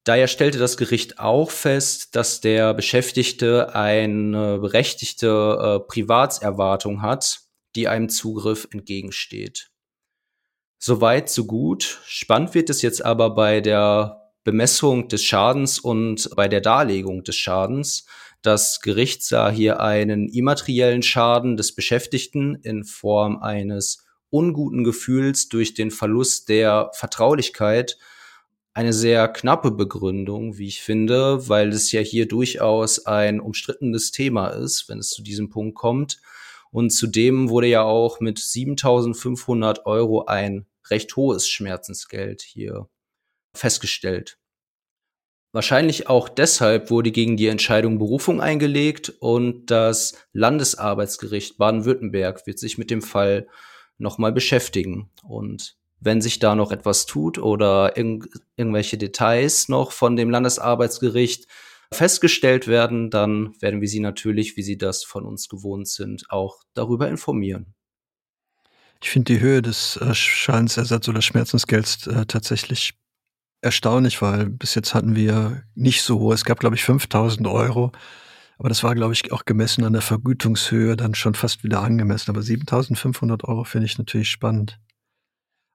Daher 0.04 0.28
stellte 0.28 0.58
das 0.58 0.76
Gericht 0.76 1.18
auch 1.18 1.50
fest, 1.50 2.14
dass 2.14 2.42
der 2.42 2.75
Beschäftigte 2.75 3.75
eine 3.75 4.58
berechtigte 4.58 5.80
äh, 5.82 5.88
Privatserwartung 5.88 7.00
hat, 7.00 7.40
die 7.75 7.88
einem 7.88 8.11
Zugriff 8.11 8.68
entgegensteht. 8.70 9.70
Soweit, 10.78 11.30
so 11.30 11.46
gut. 11.46 12.02
Spannend 12.04 12.54
wird 12.54 12.68
es 12.68 12.82
jetzt 12.82 13.02
aber 13.02 13.34
bei 13.34 13.62
der 13.62 14.30
Bemessung 14.44 15.08
des 15.08 15.25
Schadens 15.25 15.78
und 15.78 16.28
bei 16.37 16.49
der 16.49 16.61
Darlegung 16.61 17.25
des 17.25 17.37
Schadens. 17.37 18.04
Das 18.42 18.80
Gericht 18.80 19.23
sah 19.23 19.50
hier 19.50 19.80
einen 19.80 20.28
immateriellen 20.28 21.02
Schaden 21.02 21.56
des 21.56 21.75
Beschäftigten 21.75 22.56
in 22.56 22.84
Form 22.84 23.38
eines 23.38 24.04
unguten 24.28 24.84
Gefühls 24.84 25.49
durch 25.49 25.73
den 25.73 25.90
Verlust 25.90 26.50
der 26.50 26.90
Vertraulichkeit 26.92 27.96
eine 28.74 28.92
sehr 28.92 29.28
knappe 29.28 29.70
Begründung, 29.70 30.58
wie 30.58 30.66
ich 30.66 30.82
finde, 30.82 31.48
weil 31.48 31.68
es 31.68 31.92
ja 31.92 32.00
hier 32.00 32.26
durchaus 32.26 33.06
ein 33.06 33.40
umstrittenes 33.40 34.10
Thema 34.10 34.48
ist, 34.48 34.88
wenn 34.88 34.98
es 34.98 35.10
zu 35.10 35.22
diesem 35.22 35.48
Punkt 35.48 35.76
kommt. 35.76 36.20
Und 36.72 36.90
zudem 36.90 37.48
wurde 37.50 37.68
ja 37.68 37.84
auch 37.84 38.18
mit 38.18 38.40
7500 38.40 39.86
Euro 39.86 40.24
ein 40.24 40.66
recht 40.90 41.14
hohes 41.14 41.48
Schmerzensgeld 41.48 42.42
hier 42.42 42.88
festgestellt. 43.54 44.38
Wahrscheinlich 45.52 46.08
auch 46.08 46.28
deshalb 46.28 46.90
wurde 46.90 47.12
gegen 47.12 47.36
die 47.36 47.46
Entscheidung 47.46 48.00
Berufung 48.00 48.40
eingelegt 48.40 49.10
und 49.20 49.70
das 49.70 50.14
Landesarbeitsgericht 50.32 51.58
Baden-Württemberg 51.58 52.44
wird 52.48 52.58
sich 52.58 52.76
mit 52.76 52.90
dem 52.90 53.02
Fall 53.02 53.46
nochmal 53.96 54.32
beschäftigen. 54.32 55.10
Und 55.22 55.76
wenn 56.04 56.20
sich 56.20 56.38
da 56.38 56.54
noch 56.54 56.70
etwas 56.70 57.06
tut 57.06 57.38
oder 57.38 57.96
irg 57.96 58.28
irgendwelche 58.56 58.99
Details 58.99 59.68
noch 59.68 59.90
von 59.90 60.16
dem 60.16 60.30
Landesarbeitsgericht 60.30 61.46
festgestellt 61.92 62.66
werden, 62.68 63.11
dann 63.11 63.54
werden 63.61 63.80
wir 63.80 63.88
Sie 63.88 64.00
natürlich, 64.00 64.56
wie 64.56 64.62
Sie 64.62 64.78
das 64.78 65.04
von 65.04 65.25
uns 65.25 65.49
gewohnt 65.49 65.88
sind, 65.88 66.26
auch 66.28 66.61
darüber 66.75 67.08
informieren. 67.08 67.75
Ich 69.02 69.11
finde 69.11 69.34
die 69.34 69.40
Höhe 69.40 69.62
des 69.62 69.96
äh, 69.96 71.11
oder 71.11 71.23
Schmerzensgelds 71.23 72.06
äh, 72.06 72.26
tatsächlich 72.26 72.94
erstaunlich, 73.61 74.23
weil 74.23 74.50
bis 74.50 74.75
jetzt 74.75 74.94
hatten 74.94 75.16
wir 75.16 75.62
nicht 75.75 76.02
so 76.02 76.18
hohe. 76.18 76.34
Es 76.34 76.44
gab, 76.44 76.61
glaube 76.61 76.76
ich, 76.76 76.84
5000 76.84 77.46
Euro. 77.46 77.92
Aber 78.58 78.68
das 78.68 78.82
war, 78.82 78.94
glaube 78.94 79.12
ich, 79.14 79.32
auch 79.32 79.44
gemessen 79.44 79.84
an 79.84 79.94
der 79.94 80.02
Vergütungshöhe 80.02 80.96
dann 80.96 81.14
schon 81.14 81.34
fast 81.34 81.64
wieder 81.64 81.82
angemessen. 81.82 82.30
Aber 82.30 82.42
7500 82.42 83.44
Euro 83.44 83.64
finde 83.64 83.87
ich 83.87 83.99
natürlich 83.99 84.30
spannend. 84.30 84.78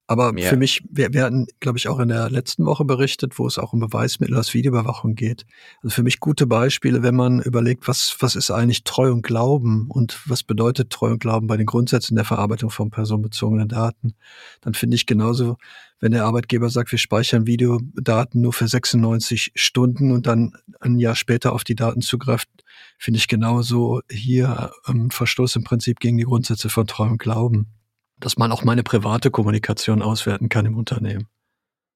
Aber 0.10 0.36
ja. 0.36 0.50
für 0.50 0.58
mich, 0.58 0.82
wir, 0.90 1.14
wir 1.14 1.24
hatten, 1.24 1.46
glaube 1.60 1.78
ich, 1.78 1.88
auch 1.88 2.00
in 2.00 2.08
der 2.08 2.32
letzten 2.32 2.66
Woche 2.66 2.84
berichtet, 2.84 3.38
wo 3.38 3.46
es 3.46 3.60
auch 3.60 3.74
um 3.74 3.80
Beweismittel 3.80 4.36
aus 4.38 4.56
Videoüberwachung 4.56 5.14
geht. 5.14 5.46
Also 5.84 5.94
für 5.94 6.02
mich 6.02 6.20
gute 6.20 6.48
Beispiele, 6.48 7.04
wenn 7.04 7.14
man 7.14 7.40
überlegt, 7.44 7.88
was, 7.88 8.18
was 8.20 8.36
ist 8.36 8.50
eigentlich 8.50 8.84
Treu 8.84 9.12
und 9.12 9.22
Glauben 9.22 9.86
und 9.88 10.20
was 10.26 10.42
bedeutet 10.42 10.90
Treu 10.90 11.12
und 11.12 11.20
Glauben 11.20 11.46
bei 11.46 11.58
den 11.58 11.68
Grundsätzen 11.68 12.16
der 12.16 12.26
Verarbeitung 12.26 12.72
von 12.72 12.90
personenbezogenen 12.90 13.68
Daten. 13.68 14.16
Dann 14.62 14.74
finde 14.74 14.96
ich 14.96 15.06
genauso, 15.06 15.58
wenn 16.00 16.12
der 16.12 16.26
Arbeitgeber 16.26 16.72
sagt, 16.72 16.92
wir 16.92 16.98
speichern 16.98 17.46
Videodaten 17.46 18.42
nur 18.42 18.54
für 18.54 18.68
96 18.68 19.52
Stunden 19.54 20.12
und 20.12 20.26
dann 20.26 20.54
ein 20.80 20.98
Jahr 20.98 21.16
später 21.16 21.54
auf 21.54 21.64
die 21.64 21.76
Daten 21.76 22.02
zugreift, 22.02 22.50
finde 22.98 23.20
ich 23.20 23.28
genauso 23.28 24.02
hier 24.10 24.72
ähm, 24.88 25.12
Verstoß 25.12 25.56
im 25.58 25.64
Prinzip 25.64 26.00
gegen 26.00 26.18
die 26.18 26.24
Grundsätze 26.24 26.70
von 26.70 26.88
Treu 26.88 27.06
und 27.06 27.20
Glauben 27.20 27.68
dass 28.20 28.38
man 28.38 28.52
auch 28.52 28.64
meine 28.64 28.84
private 28.84 29.32
Kommunikation 29.32 30.02
auswerten 30.02 30.50
kann 30.50 30.66
im 30.66 30.78
Unternehmen. 30.78 31.28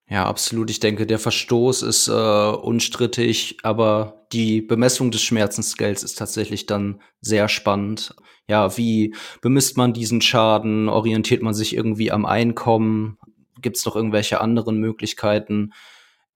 Ja, 0.10 0.25
absolut. 0.25 0.70
Ich 0.70 0.80
denke, 0.80 1.08
der 1.08 1.20
Verstoß 1.20 1.82
ist 1.84 2.08
äh, 2.08 2.12
unstrittig, 2.12 3.58
aber 3.63 4.25
die 4.34 4.62
Bemessung 4.62 5.12
des 5.12 5.22
Schmerzensgelds 5.22 6.03
ist 6.03 6.18
tatsächlich 6.18 6.65
dann 6.65 7.01
sehr 7.22 7.48
spannend. 7.48 8.15
Ja, 8.48 8.77
wie 8.77 9.15
bemisst 9.42 9.77
man 9.77 9.94
diesen 9.94 10.22
Schaden? 10.22 10.89
Orientiert 10.89 11.42
man 11.42 11.53
sich 11.53 11.75
irgendwie 11.75 12.12
am 12.12 12.25
Einkommen? 12.25 13.18
Gibt 13.62 13.77
es 13.77 13.86
noch 13.86 13.96
irgendwelche 13.96 14.42
anderen 14.42 14.77
Möglichkeiten? 14.77 15.72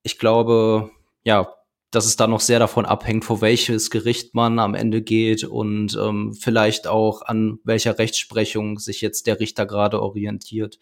Ich 0.04 0.18
glaube, 0.18 0.90
ja, 1.24 1.54
dass 1.98 2.06
es 2.06 2.16
da 2.16 2.28
noch 2.28 2.42
sehr 2.42 2.60
davon 2.60 2.86
abhängt, 2.86 3.26
vor 3.26 3.42
welches 3.42 3.90
Gericht 3.90 4.36
man 4.36 4.60
am 4.60 4.76
Ende 4.76 5.02
geht 5.02 5.44
und 5.44 5.98
ähm, 6.00 6.36
vielleicht 6.40 6.86
auch 6.86 7.24
an 7.24 7.58
welcher 7.64 7.98
Rechtsprechung 7.98 8.78
sich 8.78 9.02
jetzt 9.02 9.26
der 9.26 9.40
Richter 9.40 9.66
gerade 9.66 10.00
orientiert. 10.00 10.78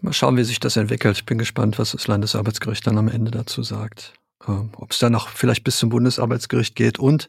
Mal 0.00 0.14
schauen, 0.14 0.38
wie 0.38 0.44
sich 0.44 0.60
das 0.60 0.78
entwickelt. 0.78 1.18
Ich 1.18 1.26
bin 1.26 1.36
gespannt, 1.36 1.78
was 1.78 1.92
das 1.92 2.06
Landesarbeitsgericht 2.06 2.86
dann 2.86 2.96
am 2.96 3.08
Ende 3.08 3.30
dazu 3.30 3.62
sagt. 3.62 4.14
Ähm, 4.48 4.70
Ob 4.76 4.92
es 4.92 4.98
dann 4.98 5.12
noch 5.12 5.28
vielleicht 5.28 5.62
bis 5.62 5.76
zum 5.76 5.90
Bundesarbeitsgericht 5.90 6.74
geht 6.74 6.98
und, 6.98 7.28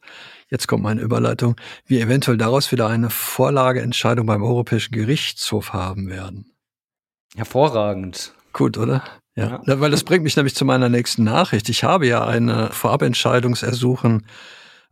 jetzt 0.50 0.68
kommt 0.68 0.84
meine 0.84 1.02
Überleitung, 1.02 1.58
wir 1.86 2.00
eventuell 2.00 2.38
daraus 2.38 2.72
wieder 2.72 2.88
eine 2.88 3.10
Vorlageentscheidung 3.10 4.26
beim 4.26 4.42
Europäischen 4.42 4.94
Gerichtshof 4.94 5.74
haben 5.74 6.08
werden. 6.08 6.54
Hervorragend. 7.36 8.34
Gut, 8.54 8.78
oder? 8.78 9.04
Ja, 9.38 9.62
ja, 9.68 9.80
weil 9.80 9.92
das 9.92 10.04
bringt 10.04 10.24
mich 10.24 10.36
nämlich 10.36 10.56
zu 10.56 10.66
meiner 10.66 10.90
nächsten 10.90 11.24
Nachricht. 11.24 11.70
Ich 11.70 11.84
habe 11.84 12.08
ja 12.08 12.26
eine 12.26 12.72
Vorabentscheidungsersuchen 12.72 14.26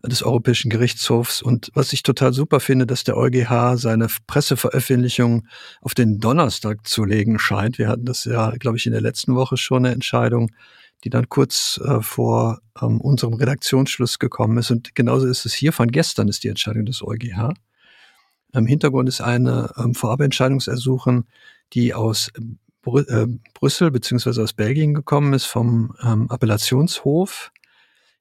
des 0.03 0.21
Europäischen 0.21 0.69
Gerichtshofs 0.69 1.41
und 1.41 1.71
was 1.73 1.93
ich 1.93 2.03
total 2.03 2.31
super 2.31 2.59
finde, 2.59 2.85
dass 2.85 3.03
der 3.03 3.17
EuGH 3.17 3.75
seine 3.77 4.07
Presseveröffentlichung 4.27 5.47
auf 5.81 5.95
den 5.95 6.19
Donnerstag 6.19 6.85
zu 6.85 7.05
legen 7.05 7.39
scheint. 7.39 7.79
Wir 7.79 7.87
hatten 7.87 8.05
das 8.05 8.25
ja, 8.25 8.51
glaube 8.51 8.77
ich, 8.77 8.85
in 8.85 8.91
der 8.91 9.01
letzten 9.01 9.33
Woche 9.33 9.57
schon 9.57 9.83
eine 9.83 9.95
Entscheidung, 9.95 10.51
die 11.03 11.09
dann 11.09 11.27
kurz 11.27 11.81
äh, 11.83 12.01
vor 12.01 12.59
ähm, 12.79 13.01
unserem 13.01 13.33
Redaktionsschluss 13.33 14.19
gekommen 14.19 14.59
ist. 14.59 14.69
Und 14.69 14.93
genauso 14.93 15.25
ist 15.25 15.47
es 15.47 15.55
hier. 15.55 15.73
Von 15.73 15.89
gestern 15.89 16.27
ist 16.27 16.43
die 16.43 16.49
Entscheidung 16.49 16.85
des 16.85 17.01
EuGH. 17.01 17.55
Im 18.53 18.67
Hintergrund 18.67 19.09
ist 19.09 19.21
eine 19.21 19.71
ähm, 19.75 19.95
Vorabentscheidungsersuchen, 19.95 21.25
die 21.73 21.95
aus 21.95 22.31
Brü 22.85 23.01
äh, 23.01 23.27
Brüssel 23.53 23.91
beziehungsweise 23.91 24.41
aus 24.41 24.53
Belgien 24.53 24.93
gekommen 24.93 25.33
ist 25.33 25.45
vom 25.45 25.95
ähm, 26.01 26.29
Appellationshof. 26.29 27.51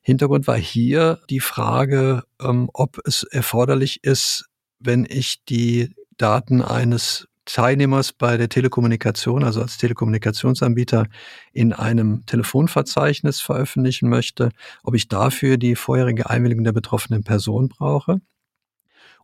Hintergrund 0.00 0.49
war 0.49 0.56
hier 0.56 1.21
die 1.30 1.40
Frage, 1.40 2.25
ähm, 2.40 2.68
ob 2.73 2.99
es 3.06 3.23
erforderlich 3.23 4.02
ist, 4.02 4.47
wenn 4.80 5.06
ich 5.09 5.44
die 5.44 5.94
Daten 6.16 6.62
eines 6.62 7.28
Teilnehmers 7.44 8.12
bei 8.12 8.37
der 8.38 8.49
Telekommunikation, 8.49 9.44
also 9.44 9.61
als 9.61 9.76
Telekommunikationsanbieter, 9.76 11.06
in 11.52 11.73
einem 11.73 12.25
Telefonverzeichnis 12.26 13.40
veröffentlichen 13.40 14.09
möchte, 14.09 14.49
ob 14.83 14.94
ich 14.94 15.09
dafür 15.09 15.59
die 15.59 15.76
vorherige 15.76 16.30
Einwilligung 16.30 16.64
der 16.64 16.73
betroffenen 16.73 17.23
Person 17.23 17.68
brauche. 17.68 18.21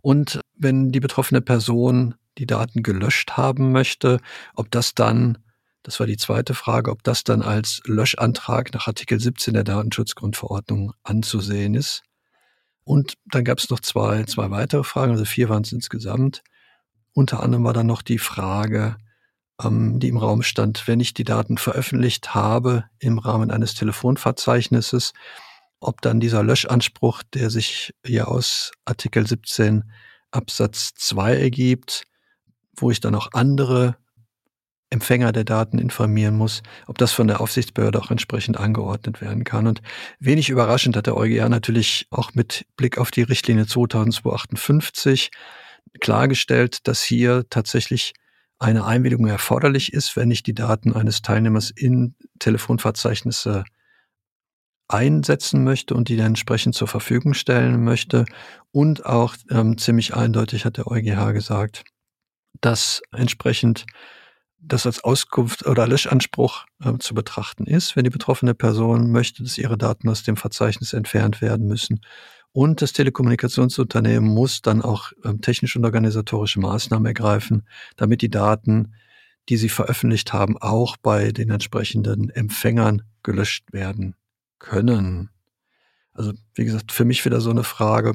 Und 0.02 0.40
wenn 0.54 0.92
die 0.92 1.00
betroffene 1.00 1.40
Person 1.40 2.14
die 2.40 2.47
Daten 2.47 2.82
gelöscht 2.82 3.37
haben 3.37 3.70
möchte, 3.70 4.18
ob 4.54 4.70
das 4.70 4.94
dann, 4.94 5.38
das 5.82 6.00
war 6.00 6.06
die 6.06 6.16
zweite 6.16 6.54
Frage, 6.54 6.90
ob 6.90 7.04
das 7.04 7.23
dann 7.23 7.42
als 7.42 7.82
Löschantrag 7.85 8.73
nach 8.73 8.88
Artikel 8.88 9.20
17 9.20 9.54
der 9.54 9.64
Datenschutzgrundverordnung 9.64 10.94
anzusehen 11.02 11.75
ist. 11.75 12.02
Und 12.82 13.14
dann 13.26 13.44
gab 13.44 13.59
es 13.59 13.70
noch 13.70 13.80
zwei, 13.80 14.25
zwei 14.25 14.50
weitere 14.50 14.82
Fragen, 14.82 15.12
also 15.12 15.25
vier 15.25 15.49
waren 15.49 15.62
es 15.62 15.73
insgesamt. 15.73 16.42
Unter 17.12 17.42
anderem 17.42 17.64
war 17.64 17.75
dann 17.75 17.87
noch 17.87 18.02
die 18.02 18.18
Frage, 18.18 18.97
ähm, 19.62 20.00
die 20.00 20.09
im 20.09 20.16
Raum 20.16 20.42
stand, 20.42 20.88
wenn 20.88 20.99
ich 20.99 21.12
die 21.12 21.25
Daten 21.25 21.59
veröffentlicht 21.59 22.35
habe 22.35 22.85
im 22.99 23.18
Rahmen 23.18 23.50
eines 23.50 23.75
Telefonverzeichnisses, 23.75 25.12
ob 25.78 26.00
dann 26.00 26.20
dieser 26.20 26.42
Löschanspruch, 26.42 27.23
der 27.35 27.50
sich 27.50 27.92
hier 28.04 28.28
aus 28.28 28.73
Artikel 28.87 29.26
17 29.26 29.85
Absatz 30.30 30.94
2 30.94 31.37
ergibt, 31.37 32.04
wo 32.80 32.90
ich 32.90 33.00
dann 33.00 33.14
auch 33.14 33.28
andere 33.32 33.96
Empfänger 34.90 35.30
der 35.30 35.44
Daten 35.44 35.78
informieren 35.78 36.37
muss, 36.37 36.62
ob 36.88 36.99
das 36.99 37.12
von 37.12 37.28
der 37.28 37.40
Aufsichtsbehörde 37.40 38.00
auch 38.00 38.10
entsprechend 38.10 38.58
angeordnet 38.58 39.20
werden 39.20 39.44
kann. 39.44 39.68
Und 39.68 39.82
wenig 40.18 40.50
überraschend 40.50 40.96
hat 40.96 41.06
der 41.06 41.16
EuGH 41.16 41.49
natürlich 41.49 42.08
auch 42.10 42.34
mit 42.34 42.66
Blick 42.76 42.99
auf 42.99 43.12
die 43.12 43.22
Richtlinie 43.22 43.66
2258 43.66 45.30
klargestellt, 46.00 46.88
dass 46.88 47.02
hier 47.02 47.44
tatsächlich 47.50 48.14
eine 48.58 48.84
Einwilligung 48.84 49.26
erforderlich 49.26 49.92
ist, 49.92 50.16
wenn 50.16 50.30
ich 50.30 50.42
die 50.42 50.54
Daten 50.54 50.92
eines 50.92 51.22
Teilnehmers 51.22 51.70
in 51.70 52.14
Telefonverzeichnisse 52.40 53.64
einsetzen 54.88 55.62
möchte 55.62 55.94
und 55.94 56.08
die 56.08 56.16
dann 56.16 56.26
entsprechend 56.26 56.75
zur 56.75 56.88
Verfügung 56.88 57.34
stellen 57.34 57.84
möchte. 57.84 58.26
Und 58.72 59.06
auch 59.06 59.37
ähm, 59.50 59.78
ziemlich 59.78 60.14
eindeutig 60.14 60.64
hat 60.64 60.76
der 60.76 60.88
EuGH 60.88 61.32
gesagt, 61.32 61.84
dass 62.61 63.02
entsprechend 63.12 63.87
das 64.62 64.87
als 64.87 65.02
Auskunft 65.02 65.66
oder 65.66 65.87
Löschanspruch 65.87 66.66
äh, 66.85 66.99
zu 66.99 67.14
betrachten 67.14 67.66
ist, 67.66 67.97
wenn 67.97 68.04
die 68.04 68.11
betroffene 68.11 68.54
Person 68.54 69.11
möchte, 69.11 69.42
dass 69.42 69.59
ihre 69.59 69.78
Daten 69.78 70.09
aus 70.09 70.23
dem 70.23 70.37
Verzeichnis 70.37 70.92
entfernt 70.92 71.40
werden 71.40 71.66
müssen. 71.66 72.00
Und 72.52 72.83
das 72.83 72.92
Telekommunikationsunternehmen 72.92 74.28
muss 74.28 74.61
dann 74.61 74.83
auch 74.83 75.12
ähm, 75.25 75.40
technische 75.40 75.78
und 75.78 75.85
organisatorische 75.85 76.61
Maßnahmen 76.61 77.07
ergreifen, 77.07 77.66
damit 77.97 78.23
die 78.23 78.30
Daten, 78.30 78.95
die 79.49 79.57
sie 79.57 79.69
veröffentlicht 79.69 80.33
haben, 80.33 80.59
auch 80.59 80.97
bei 80.97 81.33
den 81.33 81.50
entsprechenden 81.50 82.28
Empfängern 82.30 83.02
gelöscht 83.23 83.73
werden 83.73 84.14
können. 84.59 85.30
Also 86.12 86.33
wie 86.54 86.64
gesagt, 86.64 86.92
für 86.92 87.04
mich 87.04 87.25
wieder 87.25 87.40
so 87.40 87.50
eine 87.50 87.64
Frage, 87.64 88.14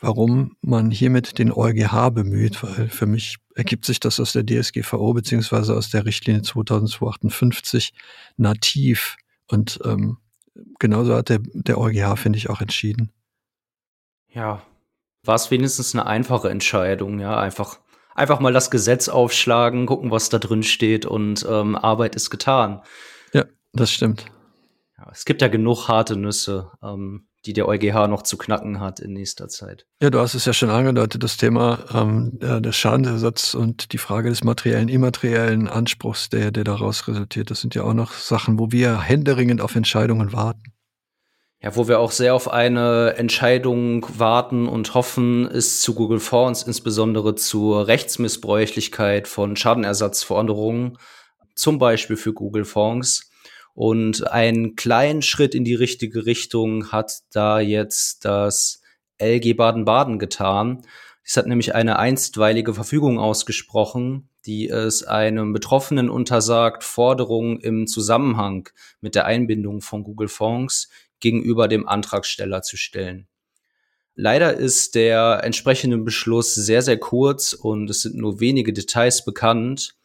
warum 0.00 0.56
man 0.60 0.90
hiermit 0.90 1.38
den 1.38 1.52
EuGH 1.52 2.10
bemüht, 2.10 2.62
weil 2.62 2.88
für 2.88 3.06
mich 3.06 3.36
ergibt 3.54 3.84
sich 3.84 4.00
das 4.00 4.20
aus 4.20 4.32
der 4.32 4.44
DSGVO 4.44 5.14
beziehungsweise 5.14 5.74
aus 5.74 5.90
der 5.90 6.04
Richtlinie 6.04 6.42
2258 6.42 7.92
nativ. 8.36 9.16
Und 9.48 9.80
ähm, 9.84 10.18
genauso 10.78 11.14
hat 11.14 11.28
der, 11.28 11.40
der 11.54 11.78
EuGH, 11.78 12.16
finde 12.16 12.38
ich, 12.38 12.50
auch 12.50 12.60
entschieden. 12.60 13.12
Ja, 14.28 14.62
war 15.24 15.34
es 15.34 15.50
wenigstens 15.50 15.94
eine 15.94 16.06
einfache 16.06 16.50
Entscheidung, 16.50 17.18
ja, 17.18 17.38
einfach, 17.38 17.78
einfach 18.14 18.40
mal 18.40 18.52
das 18.52 18.70
Gesetz 18.70 19.08
aufschlagen, 19.08 19.86
gucken, 19.86 20.10
was 20.10 20.28
da 20.28 20.38
drin 20.38 20.62
steht 20.62 21.06
und 21.06 21.46
ähm, 21.48 21.76
Arbeit 21.76 22.14
ist 22.14 22.30
getan. 22.30 22.82
Ja, 23.32 23.44
das 23.72 23.90
stimmt. 23.90 24.26
Ja, 24.98 25.08
es 25.10 25.24
gibt 25.24 25.42
ja 25.42 25.48
genug 25.48 25.88
harte 25.88 26.16
Nüsse. 26.16 26.70
Ähm, 26.82 27.26
die 27.46 27.52
der 27.52 27.68
EuGH 27.68 28.08
noch 28.08 28.22
zu 28.22 28.36
knacken 28.36 28.80
hat 28.80 29.00
in 29.00 29.12
nächster 29.12 29.48
Zeit. 29.48 29.86
Ja, 30.02 30.10
du 30.10 30.18
hast 30.18 30.34
es 30.34 30.44
ja 30.44 30.52
schon 30.52 30.70
angedeutet, 30.70 31.22
das 31.22 31.36
Thema 31.36 31.78
ähm, 31.94 32.38
der 32.40 32.72
Schadensersatz 32.72 33.54
und 33.54 33.92
die 33.92 33.98
Frage 33.98 34.28
des 34.28 34.44
materiellen, 34.44 34.88
immateriellen 34.88 35.68
Anspruchs, 35.68 36.28
der, 36.28 36.50
der 36.50 36.64
daraus 36.64 37.06
resultiert. 37.08 37.50
Das 37.50 37.60
sind 37.60 37.74
ja 37.74 37.84
auch 37.84 37.94
noch 37.94 38.12
Sachen, 38.12 38.58
wo 38.58 38.72
wir 38.72 39.00
händeringend 39.00 39.60
auf 39.60 39.76
Entscheidungen 39.76 40.32
warten. 40.32 40.72
Ja, 41.62 41.74
wo 41.74 41.88
wir 41.88 42.00
auch 42.00 42.10
sehr 42.10 42.34
auf 42.34 42.48
eine 42.48 43.14
Entscheidung 43.16 44.06
warten 44.18 44.68
und 44.68 44.92
hoffen, 44.94 45.46
ist 45.46 45.80
zu 45.82 45.94
Google 45.94 46.20
Fonds, 46.20 46.62
insbesondere 46.64 47.34
zur 47.34 47.86
Rechtsmissbräuchlichkeit 47.86 49.26
von 49.26 49.56
Schadenersatzforderungen, 49.56 50.98
zum 51.54 51.78
Beispiel 51.78 52.16
für 52.16 52.34
Google 52.34 52.66
Fonds. 52.66 53.25
Und 53.76 54.26
einen 54.26 54.74
kleinen 54.74 55.20
Schritt 55.20 55.54
in 55.54 55.62
die 55.62 55.74
richtige 55.74 56.24
Richtung 56.24 56.92
hat 56.92 57.18
da 57.30 57.60
jetzt 57.60 58.24
das 58.24 58.80
LG 59.18 59.52
Baden-Baden 59.52 60.18
getan. 60.18 60.80
Es 61.22 61.36
hat 61.36 61.46
nämlich 61.46 61.74
eine 61.74 61.98
einstweilige 61.98 62.72
Verfügung 62.72 63.18
ausgesprochen, 63.18 64.30
die 64.46 64.70
es 64.70 65.02
einem 65.02 65.52
Betroffenen 65.52 66.08
untersagt, 66.08 66.84
Forderungen 66.84 67.60
im 67.60 67.86
Zusammenhang 67.86 68.66
mit 69.02 69.14
der 69.14 69.26
Einbindung 69.26 69.82
von 69.82 70.04
Google 70.04 70.28
Fonds 70.28 70.88
gegenüber 71.20 71.68
dem 71.68 71.86
Antragsteller 71.86 72.62
zu 72.62 72.78
stellen. 72.78 73.28
Leider 74.14 74.54
ist 74.54 74.94
der 74.94 75.42
entsprechende 75.44 75.98
Beschluss 75.98 76.54
sehr, 76.54 76.80
sehr 76.80 76.96
kurz 76.96 77.52
und 77.52 77.90
es 77.90 78.00
sind 78.00 78.16
nur 78.16 78.40
wenige 78.40 78.72
Details 78.72 79.22
bekannt. 79.22 79.96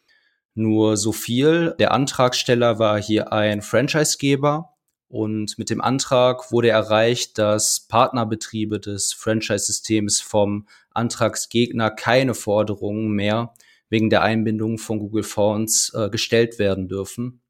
Nur 0.53 0.97
so 0.97 1.11
viel. 1.11 1.75
Der 1.79 1.91
Antragsteller 1.91 2.77
war 2.77 3.01
hier 3.01 3.31
ein 3.31 3.61
Franchisegeber 3.61 4.71
und 5.07 5.57
mit 5.57 5.69
dem 5.69 5.81
Antrag 5.81 6.51
wurde 6.51 6.69
erreicht, 6.69 7.37
dass 7.37 7.87
Partnerbetriebe 7.87 8.79
des 8.79 9.13
Franchise-Systems 9.13 10.21
vom 10.21 10.67
Antragsgegner 10.91 11.91
keine 11.91 12.33
Forderungen 12.33 13.11
mehr 13.11 13.53
wegen 13.89 14.09
der 14.09 14.21
Einbindung 14.21 14.77
von 14.77 14.99
Google 14.99 15.23
Fonts 15.23 15.93
äh, 15.93 16.09
gestellt 16.09 16.59
werden 16.59 16.87
dürfen. 16.87 17.41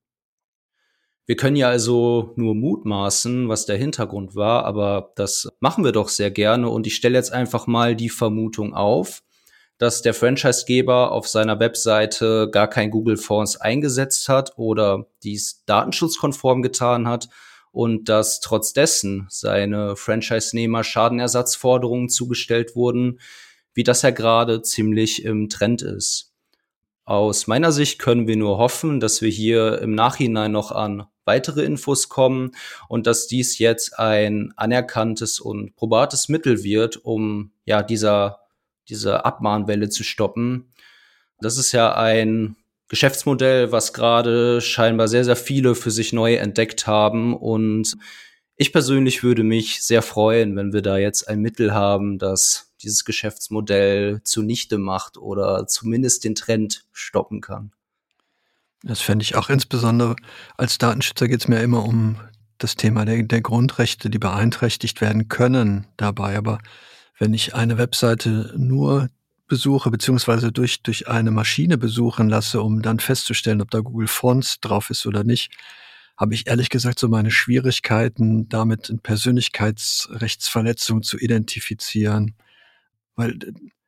Wir 1.27 1.35
können 1.35 1.55
ja 1.55 1.69
also 1.69 2.33
nur 2.35 2.55
mutmaßen, 2.55 3.47
was 3.47 3.65
der 3.65 3.77
Hintergrund 3.77 4.35
war, 4.35 4.65
aber 4.65 5.13
das 5.15 5.47
machen 5.59 5.83
wir 5.83 5.91
doch 5.91 6.09
sehr 6.09 6.31
gerne 6.31 6.67
und 6.67 6.87
ich 6.87 6.95
stelle 6.95 7.17
jetzt 7.17 7.31
einfach 7.31 7.67
mal 7.67 7.95
die 7.95 8.09
Vermutung 8.09 8.73
auf, 8.73 9.23
dass 9.81 10.03
der 10.03 10.13
Franchisegeber 10.13 11.11
auf 11.11 11.27
seiner 11.27 11.59
Webseite 11.59 12.49
gar 12.51 12.67
kein 12.67 12.91
Google 12.91 13.17
Fonts 13.17 13.59
eingesetzt 13.59 14.29
hat 14.29 14.53
oder 14.55 15.07
dies 15.23 15.63
datenschutzkonform 15.65 16.61
getan 16.61 17.07
hat 17.07 17.29
und 17.71 18.07
dass 18.07 18.41
trotz 18.41 18.73
dessen 18.73 19.25
seine 19.31 19.95
Franchise-Nehmer 19.95 20.83
Schadenersatzforderungen 20.83 22.09
zugestellt 22.09 22.75
wurden, 22.75 23.19
wie 23.73 23.81
das 23.81 24.03
ja 24.03 24.11
gerade 24.11 24.61
ziemlich 24.61 25.25
im 25.25 25.49
Trend 25.49 25.81
ist. 25.81 26.31
Aus 27.03 27.47
meiner 27.47 27.71
Sicht 27.71 27.97
können 27.97 28.27
wir 28.27 28.37
nur 28.37 28.59
hoffen, 28.59 28.99
dass 28.99 29.23
wir 29.23 29.31
hier 29.31 29.81
im 29.81 29.95
Nachhinein 29.95 30.51
noch 30.51 30.71
an 30.71 31.07
weitere 31.25 31.63
Infos 31.63 32.07
kommen 32.07 32.51
und 32.87 33.07
dass 33.07 33.25
dies 33.25 33.57
jetzt 33.57 33.97
ein 33.97 34.53
anerkanntes 34.57 35.39
und 35.39 35.75
probates 35.75 36.29
Mittel 36.29 36.63
wird, 36.63 36.97
um 37.03 37.51
ja 37.65 37.81
dieser 37.81 38.40
diese 38.89 39.25
Abmahnwelle 39.25 39.89
zu 39.89 40.03
stoppen. 40.03 40.73
Das 41.39 41.57
ist 41.57 41.71
ja 41.71 41.95
ein 41.95 42.55
Geschäftsmodell, 42.87 43.71
was 43.71 43.93
gerade 43.93 44.59
scheinbar 44.61 45.07
sehr, 45.07 45.23
sehr 45.23 45.35
viele 45.35 45.75
für 45.75 45.91
sich 45.91 46.11
neu 46.13 46.35
entdeckt 46.35 46.87
haben. 46.87 47.35
Und 47.35 47.95
ich 48.57 48.73
persönlich 48.73 49.23
würde 49.23 49.43
mich 49.43 49.81
sehr 49.81 50.01
freuen, 50.01 50.55
wenn 50.55 50.73
wir 50.73 50.81
da 50.81 50.97
jetzt 50.97 51.27
ein 51.27 51.39
Mittel 51.39 51.73
haben, 51.73 52.19
das 52.19 52.73
dieses 52.81 53.05
Geschäftsmodell 53.05 54.21
zunichte 54.23 54.77
macht 54.77 55.17
oder 55.17 55.67
zumindest 55.67 56.25
den 56.25 56.35
Trend 56.35 56.85
stoppen 56.91 57.41
kann. 57.41 57.71
Das 58.83 58.99
fände 58.99 59.23
ich 59.23 59.35
auch 59.35 59.49
insbesondere 59.49 60.15
als 60.57 60.77
Datenschützer 60.77 61.27
geht 61.27 61.41
es 61.41 61.47
mir 61.47 61.61
immer 61.61 61.85
um 61.85 62.19
das 62.57 62.75
Thema 62.75 63.05
der, 63.05 63.23
der 63.23 63.41
Grundrechte, 63.41 64.09
die 64.09 64.19
beeinträchtigt 64.19 65.01
werden 65.01 65.27
können 65.29 65.87
dabei. 65.97 66.37
Aber 66.37 66.59
wenn 67.21 67.33
ich 67.35 67.53
eine 67.53 67.77
Webseite 67.77 68.51
nur 68.57 69.11
besuche, 69.45 69.91
beziehungsweise 69.91 70.51
durch, 70.51 70.81
durch 70.81 71.07
eine 71.07 71.29
Maschine 71.29 71.77
besuchen 71.77 72.29
lasse, 72.29 72.63
um 72.63 72.81
dann 72.81 72.99
festzustellen, 72.99 73.61
ob 73.61 73.69
da 73.69 73.81
Google 73.81 74.07
Fonts 74.07 74.59
drauf 74.59 74.89
ist 74.89 75.05
oder 75.05 75.23
nicht, 75.23 75.51
habe 76.17 76.33
ich 76.33 76.47
ehrlich 76.47 76.71
gesagt 76.71 76.97
so 76.97 77.09
meine 77.09 77.29
Schwierigkeiten, 77.29 78.49
damit 78.49 78.89
eine 78.89 78.97
Persönlichkeitsrechtsverletzung 78.97 81.03
zu 81.03 81.19
identifizieren. 81.19 82.33
Weil, 83.15 83.37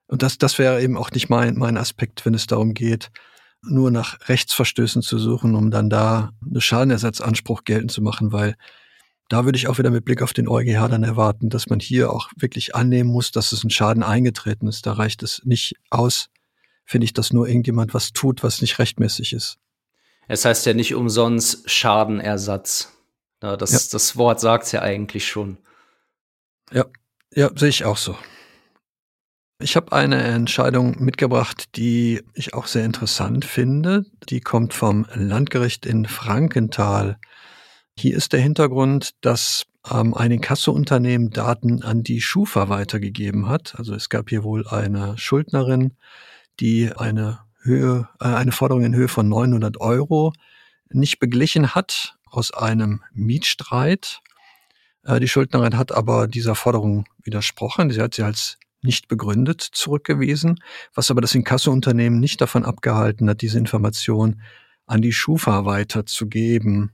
und 0.05 0.21
das, 0.21 0.37
das 0.37 0.59
wäre 0.59 0.83
eben 0.83 0.95
auch 0.95 1.09
nicht 1.09 1.29
mein, 1.29 1.55
mein 1.55 1.77
Aspekt, 1.77 2.27
wenn 2.27 2.35
es 2.35 2.45
darum 2.45 2.75
geht, 2.75 3.09
nur 3.63 3.89
nach 3.89 4.29
Rechtsverstößen 4.29 5.01
zu 5.01 5.17
suchen, 5.17 5.55
um 5.55 5.71
dann 5.71 5.89
da 5.89 6.33
einen 6.45 6.61
Schadenersatzanspruch 6.61 7.63
geltend 7.63 7.91
zu 7.91 8.03
machen, 8.03 8.31
weil 8.31 8.55
da 9.33 9.45
würde 9.45 9.57
ich 9.57 9.67
auch 9.67 9.77
wieder 9.77 9.89
mit 9.89 10.05
Blick 10.05 10.21
auf 10.21 10.33
den 10.33 10.47
EuGH 10.47 10.89
dann 10.89 11.03
erwarten, 11.03 11.49
dass 11.49 11.67
man 11.67 11.79
hier 11.79 12.11
auch 12.11 12.29
wirklich 12.37 12.75
annehmen 12.75 13.09
muss, 13.09 13.31
dass 13.31 13.51
es 13.51 13.63
ein 13.63 13.69
Schaden 13.69 14.03
eingetreten 14.03 14.67
ist. 14.67 14.85
Da 14.85 14.93
reicht 14.93 15.23
es 15.23 15.41
nicht 15.43 15.75
aus, 15.89 16.29
finde 16.85 17.05
ich, 17.05 17.13
dass 17.13 17.33
nur 17.33 17.47
irgendjemand 17.47 17.93
was 17.93 18.13
tut, 18.13 18.43
was 18.43 18.61
nicht 18.61 18.79
rechtmäßig 18.79 19.33
ist. 19.33 19.57
Es 20.27 20.45
heißt 20.45 20.65
ja 20.65 20.73
nicht 20.73 20.93
umsonst 20.93 21.69
Schadenersatz. 21.69 22.93
Ja, 23.41 23.57
das, 23.57 23.71
ja. 23.71 23.79
das 23.91 24.15
Wort 24.15 24.39
sagt 24.39 24.65
es 24.65 24.71
ja 24.71 24.81
eigentlich 24.81 25.27
schon. 25.27 25.57
Ja, 26.71 26.85
ja, 27.33 27.49
sehe 27.55 27.69
ich 27.69 27.85
auch 27.85 27.97
so. 27.97 28.15
Ich 29.59 29.75
habe 29.75 29.93
eine 29.93 30.21
Entscheidung 30.21 31.01
mitgebracht, 31.03 31.75
die 31.75 32.21
ich 32.33 32.53
auch 32.53 32.67
sehr 32.67 32.85
interessant 32.85 33.45
finde. 33.45 34.05
Die 34.29 34.41
kommt 34.41 34.73
vom 34.73 35.07
Landgericht 35.13 35.85
in 35.85 36.05
Frankenthal. 36.05 37.17
Hier 37.97 38.17
ist 38.17 38.33
der 38.33 38.41
Hintergrund, 38.41 39.11
dass 39.21 39.65
ähm, 39.89 40.13
ein 40.13 40.31
Inkassounternehmen 40.31 41.29
Daten 41.29 41.83
an 41.83 42.03
die 42.03 42.21
Schufa 42.21 42.69
weitergegeben 42.69 43.47
hat. 43.47 43.75
Also 43.77 43.93
es 43.93 44.09
gab 44.09 44.29
hier 44.29 44.43
wohl 44.43 44.67
eine 44.67 45.17
Schuldnerin, 45.17 45.93
die 46.59 46.91
eine 46.91 47.39
Höhe, 47.61 48.09
äh, 48.19 48.25
eine 48.25 48.51
Forderung 48.51 48.83
in 48.83 48.95
Höhe 48.95 49.07
von 49.07 49.29
900 49.29 49.79
Euro 49.79 50.33
nicht 50.89 51.19
beglichen 51.19 51.75
hat 51.75 52.17
aus 52.25 52.53
einem 52.53 53.01
Mietstreit. 53.13 54.21
Äh, 55.03 55.19
die 55.19 55.27
Schuldnerin 55.27 55.77
hat 55.77 55.91
aber 55.91 56.27
dieser 56.27 56.55
Forderung 56.55 57.05
widersprochen. 57.23 57.91
Sie 57.91 58.01
hat 58.01 58.15
sie 58.15 58.23
als 58.23 58.57
nicht 58.81 59.07
begründet 59.07 59.61
zurückgewiesen, 59.61 60.59
was 60.93 61.09
aber 61.09 61.21
das 61.21 61.35
Inkassounternehmen 61.35 62.19
nicht 62.19 62.41
davon 62.41 62.65
abgehalten 62.65 63.29
hat, 63.29 63.41
diese 63.41 63.57
Information 63.57 64.41
an 64.85 65.01
die 65.01 65.13
Schufa 65.13 65.65
weiterzugeben. 65.65 66.91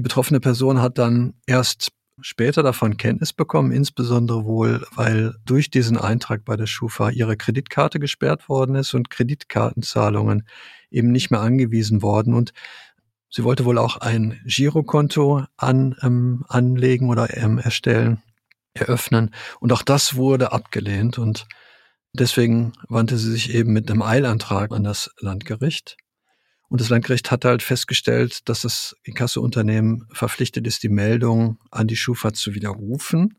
Die 0.00 0.02
betroffene 0.02 0.40
Person 0.40 0.80
hat 0.80 0.96
dann 0.96 1.34
erst 1.44 1.92
später 2.22 2.62
davon 2.62 2.96
Kenntnis 2.96 3.34
bekommen, 3.34 3.70
insbesondere 3.70 4.46
wohl, 4.46 4.86
weil 4.94 5.34
durch 5.44 5.68
diesen 5.68 5.98
Eintrag 5.98 6.46
bei 6.46 6.56
der 6.56 6.64
Schufa 6.64 7.10
ihre 7.10 7.36
Kreditkarte 7.36 8.00
gesperrt 8.00 8.48
worden 8.48 8.76
ist 8.76 8.94
und 8.94 9.10
Kreditkartenzahlungen 9.10 10.48
eben 10.90 11.12
nicht 11.12 11.30
mehr 11.30 11.42
angewiesen 11.42 12.00
worden. 12.00 12.32
Und 12.32 12.54
sie 13.28 13.44
wollte 13.44 13.66
wohl 13.66 13.76
auch 13.76 13.98
ein 13.98 14.40
Girokonto 14.46 15.44
an, 15.58 15.94
ähm, 16.00 16.46
anlegen 16.48 17.10
oder 17.10 17.36
ähm, 17.36 17.58
erstellen, 17.58 18.22
eröffnen. 18.72 19.34
Und 19.60 19.70
auch 19.70 19.82
das 19.82 20.16
wurde 20.16 20.52
abgelehnt. 20.52 21.18
Und 21.18 21.46
deswegen 22.14 22.72
wandte 22.88 23.18
sie 23.18 23.32
sich 23.32 23.52
eben 23.52 23.74
mit 23.74 23.90
einem 23.90 24.00
Eilantrag 24.00 24.72
an 24.72 24.82
das 24.82 25.10
Landgericht. 25.18 25.98
Und 26.70 26.80
das 26.80 26.88
Landgericht 26.88 27.32
hat 27.32 27.44
halt 27.44 27.64
festgestellt, 27.64 28.48
dass 28.48 28.62
das 28.62 28.96
Inkassounternehmen 29.02 30.06
verpflichtet 30.12 30.68
ist, 30.68 30.84
die 30.84 30.88
Meldung 30.88 31.58
an 31.72 31.88
die 31.88 31.96
Schufa 31.96 32.32
zu 32.32 32.54
widerrufen. 32.54 33.36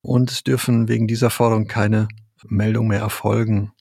Und 0.00 0.30
es 0.30 0.42
dürfen 0.42 0.88
wegen 0.88 1.06
dieser 1.06 1.28
Forderung 1.28 1.66
keine 1.66 2.08
Meldung 2.48 2.88
mehr 2.88 3.00
erfolgen. 3.00 3.72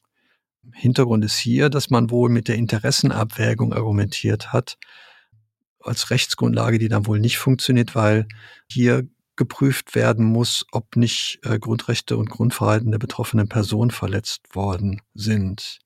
Hintergrund 0.74 1.24
ist 1.24 1.38
hier, 1.38 1.70
dass 1.70 1.90
man 1.90 2.12
wohl 2.12 2.30
mit 2.30 2.50
der 2.50 2.56
Interessenabwägung 2.56 3.72
argumentiert 3.72 4.52
hat, 4.52 4.78
als 5.80 6.10
Rechtsgrundlage, 6.10 6.80
die 6.80 6.90
dann 6.90 7.08
wohl 7.08 7.22
nicht 7.22 7.38
funktioniert, 7.38 7.96
weil 7.96 8.28
hier 8.70 9.08
geprüft 9.38 9.96
werden 9.96 10.26
muss, 10.26 10.66
ob 10.74 10.98
nicht 10.98 11.40
äh, 11.44 11.58
Grundrechte 11.60 12.18
und 12.18 12.30
Grundfreiheiten 12.30 12.92
der 12.92 13.00
betroffenen 13.00 13.48
Person 13.48 13.90
verletzt 13.90 14.54
worden 14.54 15.02
sind. 15.14 15.80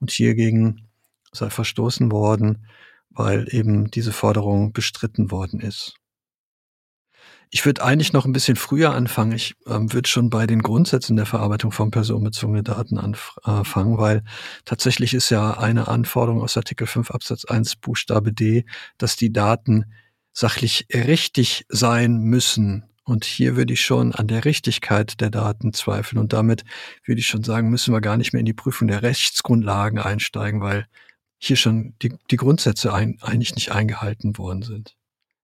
Und 0.00 0.10
hiergegen 0.10 0.89
sei 1.32 1.50
verstoßen 1.50 2.10
worden, 2.10 2.66
weil 3.10 3.46
eben 3.54 3.90
diese 3.90 4.12
Forderung 4.12 4.72
bestritten 4.72 5.30
worden 5.30 5.60
ist. 5.60 5.94
Ich 7.52 7.66
würde 7.66 7.82
eigentlich 7.82 8.12
noch 8.12 8.26
ein 8.26 8.32
bisschen 8.32 8.54
früher 8.54 8.94
anfangen. 8.94 9.32
Ich 9.32 9.56
ähm, 9.66 9.92
würde 9.92 10.08
schon 10.08 10.30
bei 10.30 10.46
den 10.46 10.62
Grundsätzen 10.62 11.16
der 11.16 11.26
Verarbeitung 11.26 11.72
von 11.72 11.90
personenbezogenen 11.90 12.62
Daten 12.62 12.96
anfangen, 12.96 13.98
weil 13.98 14.22
tatsächlich 14.64 15.14
ist 15.14 15.30
ja 15.30 15.58
eine 15.58 15.88
Anforderung 15.88 16.42
aus 16.42 16.56
Artikel 16.56 16.86
5 16.86 17.10
Absatz 17.10 17.44
1 17.44 17.76
Buchstabe 17.76 18.32
D, 18.32 18.66
dass 18.98 19.16
die 19.16 19.32
Daten 19.32 19.86
sachlich 20.32 20.86
richtig 20.94 21.66
sein 21.68 22.18
müssen. 22.18 22.84
Und 23.02 23.24
hier 23.24 23.56
würde 23.56 23.72
ich 23.72 23.80
schon 23.80 24.14
an 24.14 24.28
der 24.28 24.44
Richtigkeit 24.44 25.20
der 25.20 25.30
Daten 25.30 25.72
zweifeln. 25.72 26.20
Und 26.20 26.32
damit 26.32 26.62
würde 27.04 27.20
ich 27.20 27.26
schon 27.26 27.42
sagen, 27.42 27.68
müssen 27.68 27.92
wir 27.92 28.00
gar 28.00 28.16
nicht 28.16 28.32
mehr 28.32 28.40
in 28.40 28.46
die 28.46 28.52
Prüfung 28.52 28.86
der 28.86 29.02
Rechtsgrundlagen 29.02 29.98
einsteigen, 29.98 30.60
weil 30.60 30.86
hier 31.40 31.56
schon 31.56 31.94
die, 32.02 32.12
die 32.30 32.36
Grundsätze 32.36 32.92
ein, 32.92 33.18
eigentlich 33.22 33.54
nicht 33.54 33.72
eingehalten 33.72 34.38
worden 34.38 34.62
sind. 34.62 34.94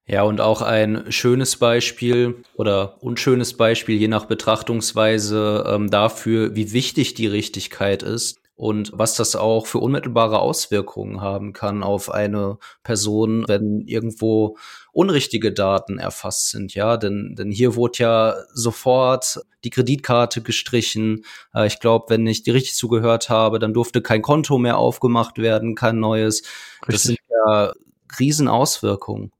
Ja, 0.09 0.23
und 0.23 0.41
auch 0.41 0.63
ein 0.63 1.11
schönes 1.11 1.57
Beispiel 1.57 2.45
oder 2.55 3.03
unschönes 3.03 3.57
Beispiel, 3.57 3.97
je 3.97 4.07
nach 4.07 4.27
Betrachtungsweise 4.27 5.65
ähm, 5.67 5.91
dafür, 5.91 6.55
wie 6.55 6.73
wichtig 6.73 7.15
die 7.15 7.27
Richtigkeit 7.27 8.05
ist 8.05 8.39
und 8.55 8.93
was 8.95 9.17
das 9.17 9.35
auch 9.35 9.67
für 9.67 9.79
unmittelbare 9.79 10.39
Auswirkungen 10.39 11.23
haben 11.23 11.53
kann 11.53 11.83
auf 11.83 12.11
eine 12.11 12.59
Person, 12.85 13.49
wenn 13.49 13.81
irgendwo 13.81 14.59
unrichtige 14.97 15.53
Daten 15.53 15.99
erfasst 15.99 16.49
sind, 16.49 16.75
ja, 16.75 16.97
denn, 16.97 17.35
denn 17.37 17.51
hier 17.51 17.77
wurde 17.77 17.99
ja 17.99 18.37
sofort 18.55 19.41
die 19.63 19.71
Kreditkarte 19.71 20.41
gestrichen. 20.41 21.25
Äh, 21.55 21.67
ich 21.67 21.81
glaube, 21.81 22.07
wenn 22.09 22.27
ich 22.27 22.45
die 22.45 22.51
richtig 22.51 22.75
zugehört 22.75 23.29
habe, 23.29 23.59
dann 23.59 23.75
durfte 23.75 24.01
kein 24.01 24.23
Konto 24.23 24.57
mehr 24.57 24.79
aufgemacht 24.79 25.37
werden, 25.37 25.75
kein 25.75 26.01
neues. 26.01 26.43
Richtig. 26.81 26.87
Das 26.87 27.03
sind 27.03 27.19
ja 27.29 27.73
Riesenauswirkungen. 28.19 29.33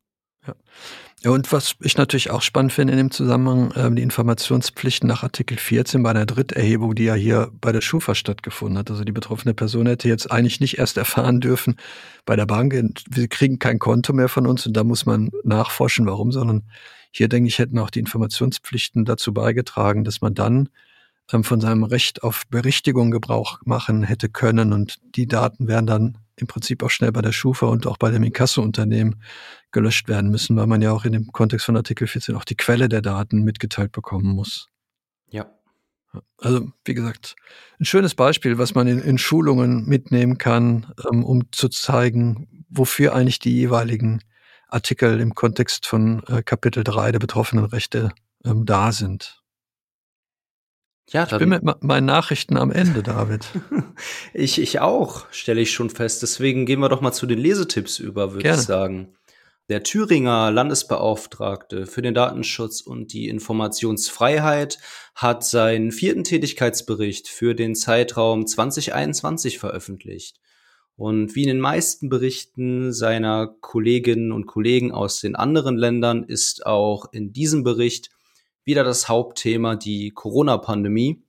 Ja. 0.47 0.55
Und 1.27 1.51
was 1.53 1.77
ich 1.81 1.97
natürlich 1.97 2.31
auch 2.31 2.43
spannend 2.43 2.73
finde 2.73 2.93
in 2.93 2.99
dem 2.99 3.11
Zusammenhang, 3.11 3.71
äh, 3.73 3.95
die 3.95 4.03
Informationspflichten 4.03 5.09
nach 5.09 5.23
Artikel 5.23 5.59
14 5.59 6.03
bei 6.03 6.11
einer 6.11 6.27
Dritterhebung, 6.27 6.95
die 6.95 7.05
ja 7.05 7.15
hier 7.15 7.51
bei 7.61 7.73
der 7.73 7.81
Schufa 7.81 8.15
stattgefunden 8.15 8.79
hat. 8.79 8.91
Also 8.91 9.03
die 9.05 9.13
betroffene 9.13 9.55
Person 9.55 9.87
hätte 9.87 10.09
jetzt 10.09 10.31
eigentlich 10.31 10.61
nicht 10.61 10.79
erst 10.79 10.97
erfahren 10.97 11.41
dürfen 11.41 11.77
bei 12.25 12.37
der 12.37 12.47
Bank, 12.47 12.75
wir 13.11 13.29
kriegen 13.29 13.59
kein 13.59 13.79
Konto 13.79 14.13
mehr 14.13 14.29
von 14.29 14.47
uns 14.47 14.67
und 14.67 14.77
da 14.77 14.85
muss 14.85 15.07
man 15.07 15.31
nachforschen, 15.45 16.07
warum, 16.07 16.33
sondern 16.33 16.65
hier 17.11 17.29
denke 17.29 17.49
ich, 17.49 17.59
hätten 17.59 17.79
auch 17.79 17.91
die 17.91 18.01
Informationspflichten 18.01 19.05
dazu 19.05 19.33
beigetragen, 19.33 20.05
dass 20.05 20.21
man 20.21 20.35
dann 20.35 20.69
ähm, 21.33 21.45
von 21.45 21.61
seinem 21.61 21.85
Recht 21.85 22.23
auf 22.23 22.43
Berichtigung 22.51 23.11
Gebrauch 23.11 23.61
machen 23.65 24.03
hätte 24.03 24.29
können 24.29 24.73
und 24.73 24.99
die 25.17 25.27
Daten 25.27 25.67
wären 25.67 25.87
dann 25.87 26.19
im 26.37 26.47
Prinzip 26.47 26.83
auch 26.83 26.91
schnell 26.91 27.13
bei 27.13 27.23
der 27.23 27.33
Schufa 27.33 27.67
und 27.67 27.87
auch 27.87 27.97
bei 27.97 28.11
dem 28.11 28.23
Inkasso-Unternehmen 28.23 29.23
gelöscht 29.73 30.09
werden 30.09 30.31
müssen, 30.31 30.57
weil 30.57 30.67
man 30.67 30.83
ja 30.83 30.93
auch 30.93 31.05
in 31.05 31.13
dem 31.13 31.33
Kontext 31.33 31.67
von 31.67 31.77
Artikel 31.77 32.07
14 32.07 32.37
auch 32.37 32.45
die 32.45 32.57
Quelle 32.57 32.89
der 32.89 33.03
Daten 33.03 33.43
mitgeteilt 33.43 33.93
bekommen 33.93 34.35
muss. 34.35 34.69
Ja. 35.29 35.51
Also, 36.39 36.71
wie 36.85 36.95
gesagt, 36.95 37.37
ein 37.81 37.85
schönes 37.85 38.15
Beispiel, 38.15 38.59
was 38.59 38.75
man 38.75 38.87
in, 38.87 39.01
in 39.01 39.19
Schulungen 39.19 39.87
mitnehmen 39.87 40.39
kann, 40.39 40.93
ähm, 41.11 41.25
um 41.25 41.53
zu 41.53 41.69
zeigen, 41.69 42.65
wofür 42.69 43.15
eigentlich 43.15 43.39
die 43.39 43.55
jeweiligen 43.55 44.23
Artikel 44.69 45.21
im 45.21 45.35
Kontext 45.35 45.87
von 45.87 46.23
äh, 46.25 46.43
Kapitel 46.43 46.85
3 46.85 47.13
der 47.13 47.19
betroffenen 47.19 47.65
Rechte 47.65 48.13
ähm, 48.45 48.65
da 48.67 48.93
sind. 48.93 49.43
Ja, 51.11 51.25
ich 51.31 51.39
bin 51.39 51.51
mit 51.51 51.63
meinen 51.83 52.07
Nachrichten 52.07 52.57
am 52.57 52.73
Ende, 52.73 53.03
David. 53.03 53.47
ich, 54.35 54.61
ich 54.61 54.81
auch, 54.81 55.27
stelle 55.31 55.61
ich 55.61 55.71
schon 55.71 55.89
fest. 55.89 56.23
Deswegen 56.23 56.67
gehen 56.67 56.81
wir 56.81 56.89
doch 56.89 57.01
mal 57.01 57.13
zu 57.13 57.27
den 57.27 57.39
Lesetipps 57.39 57.99
über, 58.01 58.33
würde 58.33 58.49
ich 58.49 58.57
sagen. 58.57 59.15
Der 59.69 59.83
Thüringer 59.83 60.51
Landesbeauftragte 60.51 61.87
für 61.87 62.03
den 62.03 62.15
Datenschutz 62.15 62.81
und 62.81 63.13
die 63.13 63.29
Informationsfreiheit 63.29 64.79
hat 65.15 65.45
seinen 65.45 65.91
vierten 65.91 66.23
Tätigkeitsbericht 66.25 67.29
für 67.29 67.55
den 67.55 67.75
Zeitraum 67.75 68.47
2021 68.47 69.59
veröffentlicht. 69.59 70.41
Und 70.97 71.35
wie 71.35 71.43
in 71.43 71.49
den 71.49 71.61
meisten 71.61 72.09
Berichten 72.09 72.93
seiner 72.93 73.49
Kolleginnen 73.61 74.33
und 74.33 74.47
Kollegen 74.47 74.93
aus 74.93 75.21
den 75.21 75.37
anderen 75.37 75.77
Ländern 75.77 76.25
ist 76.25 76.65
auch 76.65 77.13
in 77.13 77.33
diesem 77.33 77.65
Bericht 77.65 78.11
wieder 78.67 78.85
das 78.85 79.09
Hauptthema, 79.09 79.77
die 79.77 80.11
Corona-Pandemie. 80.11 81.23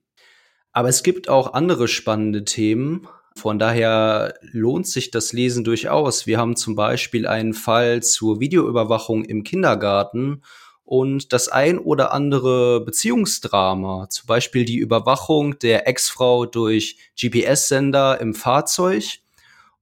Aber 0.74 0.90
es 0.90 1.04
gibt 1.04 1.30
auch 1.30 1.54
andere 1.54 1.88
spannende 1.88 2.44
Themen. 2.44 3.08
Von 3.36 3.60
daher 3.60 4.34
lohnt 4.42 4.88
sich 4.88 5.12
das 5.12 5.32
Lesen 5.32 5.64
durchaus. 5.64 6.28
Wir 6.28 6.40
haben 6.40 6.56
zum 6.56 6.76
Beispiel 6.76 7.28
einen 7.28 7.54
Fall 7.54 8.04
zur 8.04 8.40
Videoüberwachung 8.40 9.24
im 9.24 9.44
Kindergarten 9.44 10.42
und 10.84 11.34
das 11.34 11.48
ein 11.50 11.80
oder 11.80 12.14
andere 12.14 12.84
Beziehungsdrama, 12.84 14.10
zum 14.10 14.26
Beispiel 14.26 14.66
die 14.66 14.78
Überwachung 14.78 15.60
der 15.60 15.88
Ex-Frau 15.88 16.46
durch 16.46 16.98
GPS-Sender 17.20 18.20
im 18.22 18.34
Fahrzeug 18.34 19.20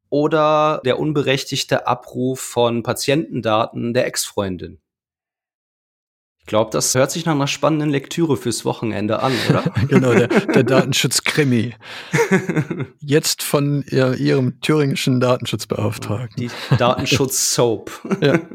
oder 0.09 0.81
der 0.83 0.99
unberechtigte 0.99 1.87
Abruf 1.87 2.39
von 2.39 2.83
Patientendaten 2.83 3.93
der 3.93 4.07
Ex-Freundin. 4.07 4.79
Ich 6.45 6.49
glaube, 6.49 6.69
das 6.69 6.93
hört 6.93 7.09
sich 7.09 7.25
nach 7.25 7.33
einer 7.33 7.47
spannenden 7.47 7.89
Lektüre 7.89 8.37
fürs 8.37 8.65
Wochenende 8.65 9.23
an, 9.23 9.33
oder? 9.49 9.63
genau, 9.89 10.13
der, 10.13 10.27
der 10.27 10.63
Datenschutz-Krimi. 10.63 11.73
Jetzt 12.99 13.41
von 13.41 13.83
ihr, 13.89 14.13
Ihrem 14.13 14.61
thüringischen 14.61 15.19
Datenschutzbeauftragten. 15.19 16.35
Die 16.37 16.77
Datenschutz-Soap. 16.77 17.91
ja. 18.21 18.39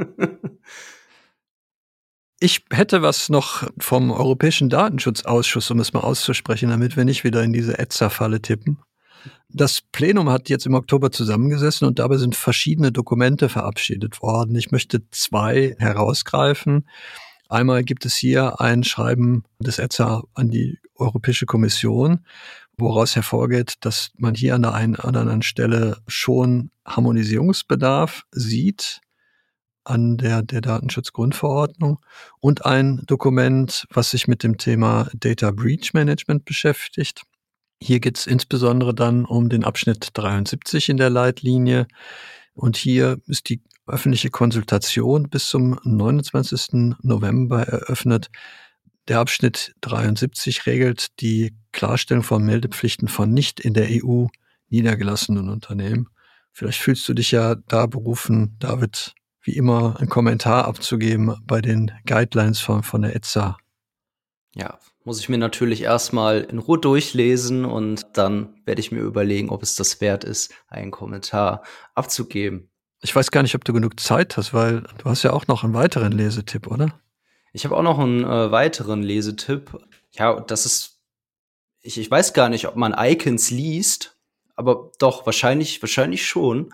Ich 2.42 2.64
hätte 2.70 3.03
was 3.03 3.29
noch 3.29 3.68
vom 3.79 4.11
Europäischen 4.11 4.70
Datenschutzausschuss, 4.70 5.70
um 5.70 5.79
es 5.79 5.92
mal 5.92 6.00
auszusprechen, 6.00 6.70
damit 6.70 6.96
wir 6.96 7.05
nicht 7.05 7.22
wieder 7.22 7.42
in 7.42 7.53
diese 7.53 7.79
Etzer-Falle 7.79 8.40
tippen. 8.40 8.79
Das 9.50 9.83
Plenum 9.83 10.31
hat 10.31 10.48
jetzt 10.48 10.64
im 10.64 10.72
Oktober 10.72 11.11
zusammengesessen 11.11 11.87
und 11.87 11.98
dabei 11.98 12.16
sind 12.16 12.37
verschiedene 12.37 12.92
Dokumente 12.92 13.50
verabschiedet 13.50 14.22
worden. 14.22 14.57
Ich 14.57 14.70
möchte 14.70 15.03
zwei 15.11 15.76
herausgreifen. 15.79 16.87
Einmal 17.50 17.82
gibt 17.82 18.06
es 18.06 18.14
hier 18.14 18.60
ein 18.60 18.84
Schreiben 18.84 19.42
des 19.58 19.80
ETSA 19.80 20.22
an 20.34 20.50
die 20.50 20.78
Europäische 20.94 21.46
Kommission, 21.46 22.24
woraus 22.76 23.16
hervorgeht, 23.16 23.74
dass 23.80 24.12
man 24.16 24.36
hier 24.36 24.54
an 24.54 24.62
der 24.62 24.72
einen 24.74 24.94
oder 24.94 25.20
anderen 25.20 25.42
Stelle 25.42 25.98
schon 26.06 26.70
Harmonisierungsbedarf 26.86 28.22
sieht 28.30 29.00
an 29.82 30.16
der, 30.16 30.42
der 30.42 30.60
Datenschutzgrundverordnung 30.60 31.98
und 32.38 32.66
ein 32.66 33.02
Dokument, 33.06 33.84
was 33.90 34.10
sich 34.12 34.28
mit 34.28 34.44
dem 34.44 34.56
Thema 34.56 35.08
Data 35.14 35.50
Breach 35.50 35.92
Management 35.92 36.44
beschäftigt. 36.44 37.22
Hier 37.82 37.98
geht 37.98 38.16
es 38.16 38.28
insbesondere 38.28 38.94
dann 38.94 39.24
um 39.24 39.48
den 39.48 39.64
Abschnitt 39.64 40.10
73 40.14 40.90
in 40.90 40.98
der 40.98 41.10
Leitlinie. 41.10 41.88
Und 42.60 42.76
hier 42.76 43.18
ist 43.26 43.48
die 43.48 43.62
öffentliche 43.86 44.28
Konsultation 44.28 45.30
bis 45.30 45.48
zum 45.48 45.80
29. 45.82 46.94
November 47.00 47.62
eröffnet. 47.62 48.30
Der 49.08 49.18
Abschnitt 49.18 49.74
73 49.80 50.66
regelt 50.66 51.18
die 51.20 51.54
Klarstellung 51.72 52.22
von 52.22 52.44
Meldepflichten 52.44 53.08
von 53.08 53.32
nicht 53.32 53.60
in 53.60 53.72
der 53.72 53.88
EU 53.88 54.26
niedergelassenen 54.68 55.48
Unternehmen. 55.48 56.10
Vielleicht 56.52 56.80
fühlst 56.80 57.08
du 57.08 57.14
dich 57.14 57.30
ja 57.30 57.54
da 57.54 57.86
berufen, 57.86 58.56
David, 58.58 59.14
wie 59.40 59.56
immer 59.56 59.98
einen 59.98 60.10
Kommentar 60.10 60.66
abzugeben 60.66 61.34
bei 61.44 61.62
den 61.62 61.90
Guidelines 62.04 62.60
von, 62.60 62.82
von 62.82 63.00
der 63.00 63.16
ETSA. 63.16 63.56
Ja, 64.54 64.78
muss 65.04 65.20
ich 65.20 65.28
mir 65.28 65.38
natürlich 65.38 65.82
erstmal 65.82 66.42
in 66.42 66.58
Ruhe 66.58 66.78
durchlesen 66.78 67.64
und 67.64 68.06
dann 68.14 68.60
werde 68.64 68.80
ich 68.80 68.92
mir 68.92 69.00
überlegen, 69.00 69.48
ob 69.48 69.62
es 69.62 69.74
das 69.74 70.00
wert 70.00 70.24
ist, 70.24 70.52
einen 70.68 70.90
Kommentar 70.90 71.62
abzugeben. 71.94 72.70
Ich 73.02 73.14
weiß 73.16 73.30
gar 73.30 73.42
nicht, 73.42 73.54
ob 73.54 73.64
du 73.64 73.72
genug 73.72 73.98
Zeit 73.98 74.36
hast, 74.36 74.52
weil 74.52 74.82
du 74.98 75.04
hast 75.06 75.22
ja 75.22 75.32
auch 75.32 75.46
noch 75.46 75.64
einen 75.64 75.72
weiteren 75.72 76.12
Lesetipp, 76.12 76.66
oder? 76.66 77.00
Ich 77.52 77.64
habe 77.64 77.76
auch 77.76 77.82
noch 77.82 77.98
einen 77.98 78.24
äh, 78.24 78.50
weiteren 78.52 79.02
Lesetipp. 79.02 79.78
Ja, 80.12 80.38
das 80.40 80.66
ist, 80.66 81.00
ich, 81.80 81.98
ich 81.98 82.10
weiß 82.10 82.34
gar 82.34 82.50
nicht, 82.50 82.68
ob 82.68 82.76
man 82.76 82.94
Icons 82.96 83.50
liest, 83.50 84.18
aber 84.54 84.92
doch, 84.98 85.24
wahrscheinlich, 85.24 85.80
wahrscheinlich 85.82 86.26
schon. 86.26 86.72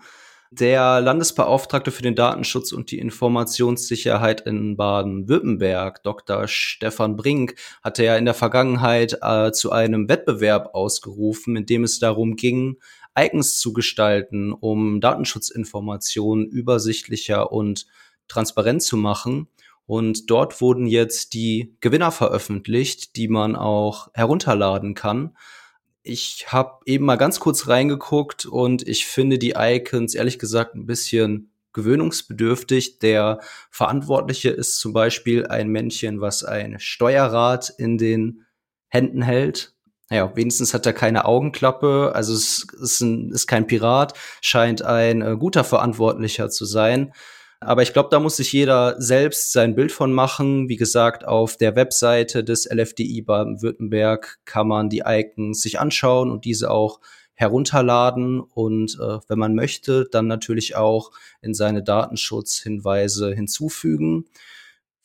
Der 0.51 1.01
Landesbeauftragte 1.01 1.91
für 1.91 2.03
den 2.03 2.15
Datenschutz 2.15 2.71
und 2.71 2.91
die 2.91 2.99
Informationssicherheit 2.99 4.41
in 4.41 4.77
Baden-Württemberg, 4.77 6.03
Dr. 6.03 6.47
Stefan 6.47 7.17
Brink, 7.17 7.55
hatte 7.83 8.05
ja 8.05 8.15
in 8.15 8.23
der 8.23 8.33
Vergangenheit 8.33 9.17
äh, 9.21 9.51
zu 9.51 9.73
einem 9.73 10.07
Wettbewerb 10.07 10.73
ausgerufen, 10.73 11.57
in 11.57 11.65
dem 11.65 11.83
es 11.83 11.99
darum 11.99 12.37
ging, 12.37 12.77
Icons 13.17 13.59
zu 13.59 13.73
gestalten, 13.73 14.53
um 14.53 15.01
Datenschutzinformationen 15.01 16.45
übersichtlicher 16.45 17.51
und 17.51 17.85
transparent 18.29 18.83
zu 18.83 18.95
machen. 18.95 19.49
Und 19.85 20.29
dort 20.29 20.61
wurden 20.61 20.85
jetzt 20.85 21.33
die 21.33 21.75
Gewinner 21.81 22.11
veröffentlicht, 22.11 23.15
die 23.17 23.27
man 23.27 23.55
auch 23.55 24.09
herunterladen 24.13 24.93
kann. 24.93 25.35
Ich 26.07 26.45
habe 26.47 26.79
eben 26.85 27.03
mal 27.03 27.17
ganz 27.17 27.41
kurz 27.41 27.67
reingeguckt 27.67 28.45
und 28.45 28.87
ich 28.87 29.05
finde 29.05 29.37
die 29.37 29.55
Icons 29.57 30.15
ehrlich 30.15 30.39
gesagt 30.39 30.73
ein 30.73 30.85
bisschen 30.85 31.51
gewöhnungsbedürftig. 31.73 32.99
Der 32.99 33.41
Verantwortliche 33.69 34.49
ist 34.49 34.79
zum 34.79 34.93
Beispiel 34.93 35.47
ein 35.47 35.67
Männchen, 35.67 36.21
was 36.21 36.45
ein 36.45 36.79
Steuerrad 36.79 37.73
in 37.77 37.97
den 37.97 38.45
Händen 38.87 39.21
hält. 39.21 39.73
Naja, 40.09 40.31
wenigstens 40.33 40.73
hat 40.73 40.85
er 40.85 40.93
keine 40.93 41.25
Augenklappe, 41.25 42.13
also 42.15 42.33
es 42.33 42.65
ist, 42.79 43.01
ein, 43.01 43.31
ist 43.33 43.47
kein 43.47 43.67
Pirat, 43.67 44.13
scheint 44.39 44.81
ein 44.81 45.21
äh, 45.21 45.35
guter 45.37 45.65
Verantwortlicher 45.65 46.49
zu 46.49 46.63
sein. 46.63 47.11
Aber 47.59 47.81
ich 47.81 47.91
glaube, 47.91 48.09
da 48.11 48.19
muss 48.19 48.37
sich 48.37 48.53
jeder 48.53 49.01
selbst 49.01 49.51
sein 49.51 49.73
Bild 49.73 49.91
von 49.91 50.13
machen. 50.13 50.69
Wie 50.69 50.75
gesagt, 50.75 51.25
auf 51.25 51.57
der 51.57 51.75
Webseite 51.75 52.43
des 52.43 52.69
LFDI 52.69 53.23
Baden-Württemberg 53.23 54.39
kann 54.45 54.67
man 54.67 54.89
die 54.89 55.03
Icons 55.05 55.61
sich 55.61 55.79
anschauen 55.79 56.29
und 56.29 56.45
diese 56.45 56.69
auch 56.69 56.99
herunterladen 57.33 58.39
und 58.41 58.97
äh, 58.99 59.19
wenn 59.27 59.37
man 59.37 59.53
möchte, 59.53 60.07
dann 60.11 60.25
natürlich 60.25 60.75
auch 60.75 61.11
in 61.41 61.53
seine 61.53 61.83
Datenschutzhinweise 61.83 63.31
hinzufügen. 63.31 64.25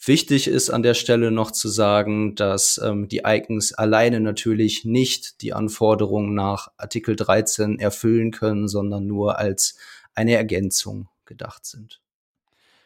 Wichtig 0.04 0.48
ist 0.48 0.70
an 0.70 0.82
der 0.82 0.94
Stelle 0.94 1.30
noch 1.30 1.50
zu 1.52 1.68
sagen, 1.68 2.34
dass 2.34 2.80
ähm, 2.82 3.06
die 3.06 3.22
Icons 3.24 3.74
alleine 3.74 4.18
natürlich 4.18 4.84
nicht 4.84 5.42
die 5.42 5.52
Anforderungen 5.52 6.34
nach 6.34 6.68
Artikel 6.78 7.16
13 7.16 7.78
erfüllen 7.78 8.30
können, 8.30 8.66
sondern 8.66 9.06
nur 9.06 9.38
als 9.38 9.76
eine 10.14 10.34
Ergänzung 10.34 11.08
gedacht 11.26 11.66
sind. 11.66 12.00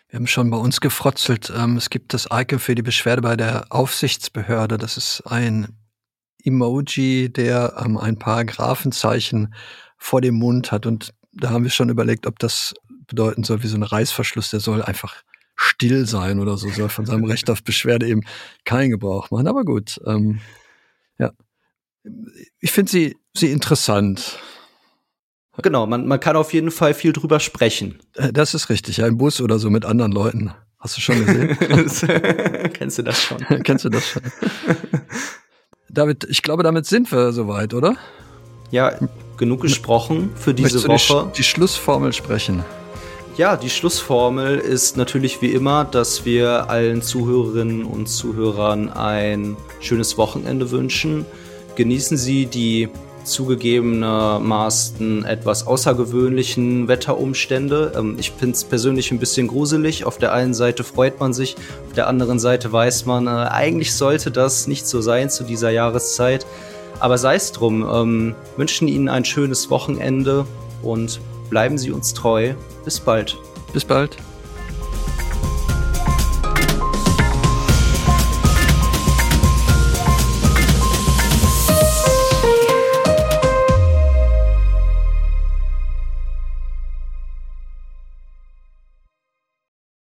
Wir 0.09 0.19
haben 0.19 0.27
schon 0.27 0.51
bei 0.51 0.57
uns 0.57 0.81
gefrotzelt. 0.81 1.53
Ähm, 1.55 1.77
es 1.77 1.91
gibt 1.91 2.15
das 2.15 2.29
Icon 2.33 2.59
für 2.59 2.75
die 2.75 2.83
Beschwerde 2.83 3.23
bei 3.23 3.37
der 3.37 3.67
Aufsichtsbehörde. 3.71 4.79
Das 4.79 4.97
ist 4.97 5.23
ein 5.27 5.77
Emoji, 6.45 7.29
der 7.33 7.75
ähm, 7.85 7.97
ein 7.97 8.19
paar 8.19 8.45
Graphenzeichen 8.45 9.55
vor 9.99 10.21
dem 10.21 10.37
Mund 10.37 10.71
hat. 10.71 10.87
Und 10.87 11.13
da 11.33 11.51
haben 11.51 11.65
wir 11.65 11.71
schon 11.71 11.89
überlegt, 11.89 12.27
ob 12.27 12.39
das 12.39 12.75
bedeuten 13.09 13.43
soll 13.43 13.63
wie 13.63 13.69
so 13.69 13.77
ein 13.77 13.83
Reißverschluss. 13.83 14.51
Der 14.51 14.61
soll 14.61 14.83
einfach 14.83 15.23
still 15.57 16.07
sein 16.07 16.39
oder 16.39 16.57
so, 16.57 16.69
soll 16.71 16.89
von 16.89 17.07
seinem 17.07 17.25
Recht 17.31 17.51
auf 17.51 17.65
Beschwerde 17.65 18.07
eben 18.07 18.23
keinen 18.65 18.91
Gebrauch 18.91 19.31
machen. 19.33 19.49
Aber 19.49 19.65
gut, 19.65 20.01
ähm, 20.07 20.41
ja. 21.19 21.33
Ich 22.61 22.71
finde 22.71 22.93
sie, 22.93 23.17
sie 23.35 23.51
interessant. 23.51 24.39
Genau, 25.63 25.87
man, 25.87 26.07
man 26.07 26.21
kann 26.21 26.37
auf 26.37 26.53
jeden 26.53 26.71
Fall 26.71 26.95
viel 26.95 27.13
drüber 27.13 27.41
sprechen. 27.41 27.99
Äh, 28.15 28.33
das 28.33 28.55
ist 28.55 28.69
richtig, 28.69 28.99
ja, 28.99 29.07
im 29.07 29.19
Bus 29.19 29.41
oder 29.41 29.59
so 29.59 29.71
mit 29.71 29.85
anderen 29.85 30.13
Leuten. 30.13 30.53
Hast 30.79 30.97
du 30.97 31.01
schon 31.01 31.25
gesehen? 31.25 31.57
Kennst 32.75 32.99
du 32.99 33.03
das 33.03 33.21
schon? 33.21 33.39
Kennst 33.65 33.85
du 33.85 33.89
das 33.89 34.07
schon? 34.07 34.23
David, 35.89 36.27
ich 36.29 36.43
glaube, 36.43 36.63
damit 36.63 36.87
sind 36.87 37.11
wir 37.11 37.33
soweit, 37.33 37.73
oder? 37.73 37.97
Ja, 38.71 38.93
genug 39.37 39.63
gesprochen 39.63 40.31
für 40.35 40.53
diese 40.53 40.87
Woche. 40.87 41.31
Die, 41.33 41.39
die 41.39 41.45
Schlussformel 41.45 42.13
sprechen. 42.13 42.65
Ja, 43.37 43.57
die 43.57 43.69
Schlussformel 43.71 44.59
ist 44.59 44.97
natürlich 44.97 45.43
wie 45.43 45.53
immer, 45.53 45.85
dass 45.85 46.25
wir 46.25 46.71
allen 46.71 47.03
Zuhörerinnen 47.03 47.85
und 47.85 48.09
Zuhörern 48.09 48.89
ein 48.89 49.57
schönes 49.81 50.17
Wochenende 50.17 50.71
wünschen. 50.71 51.27
Genießen 51.75 52.17
Sie 52.17 52.47
die 52.47 52.89
zugegebenermaßen 53.27 55.25
etwas 55.25 55.67
außergewöhnlichen 55.67 56.89
Wetterumstände. 56.89 57.93
Ähm, 57.97 58.17
ich 58.19 58.31
finde 58.33 58.55
es 58.55 58.65
persönlich 58.65 59.11
ein 59.11 59.19
bisschen 59.19 59.49
gruselig. 59.49 60.05
Auf 60.05 60.19
der 60.19 60.33
einen 60.33 60.55
Seite 60.55 60.85
freut 60.85 61.21
man 61.21 61.33
sich, 61.33 61.57
auf 61.87 61.93
der 61.95 62.07
anderen 62.09 62.39
Seite 62.39 62.73
weiß 62.73 63.07
man, 63.07 63.27
äh, 63.27 63.31
eigentlich 63.31 63.95
sollte 63.95 64.31
das 64.31 64.67
nicht 64.67 64.87
so 64.87 65.01
sein 65.01 65.31
zu 65.31 65.45
dieser 65.45 65.71
Jahreszeit. 65.71 66.47
Aber 66.99 67.19
sei 67.19 67.35
es 67.35 67.53
drum, 67.53 67.87
ähm, 67.91 68.35
wünschen 68.57 68.89
Ihnen 68.89 69.09
ein 69.09 69.25
schönes 69.25 69.71
Wochenende 69.71 70.47
und 70.83 71.21
bleiben 71.51 71.79
Sie 71.79 71.91
uns 71.91 72.15
treu. 72.15 72.55
Bis 72.85 73.01
bald. 73.01 73.37
Bis 73.73 73.85
bald. 73.85 74.17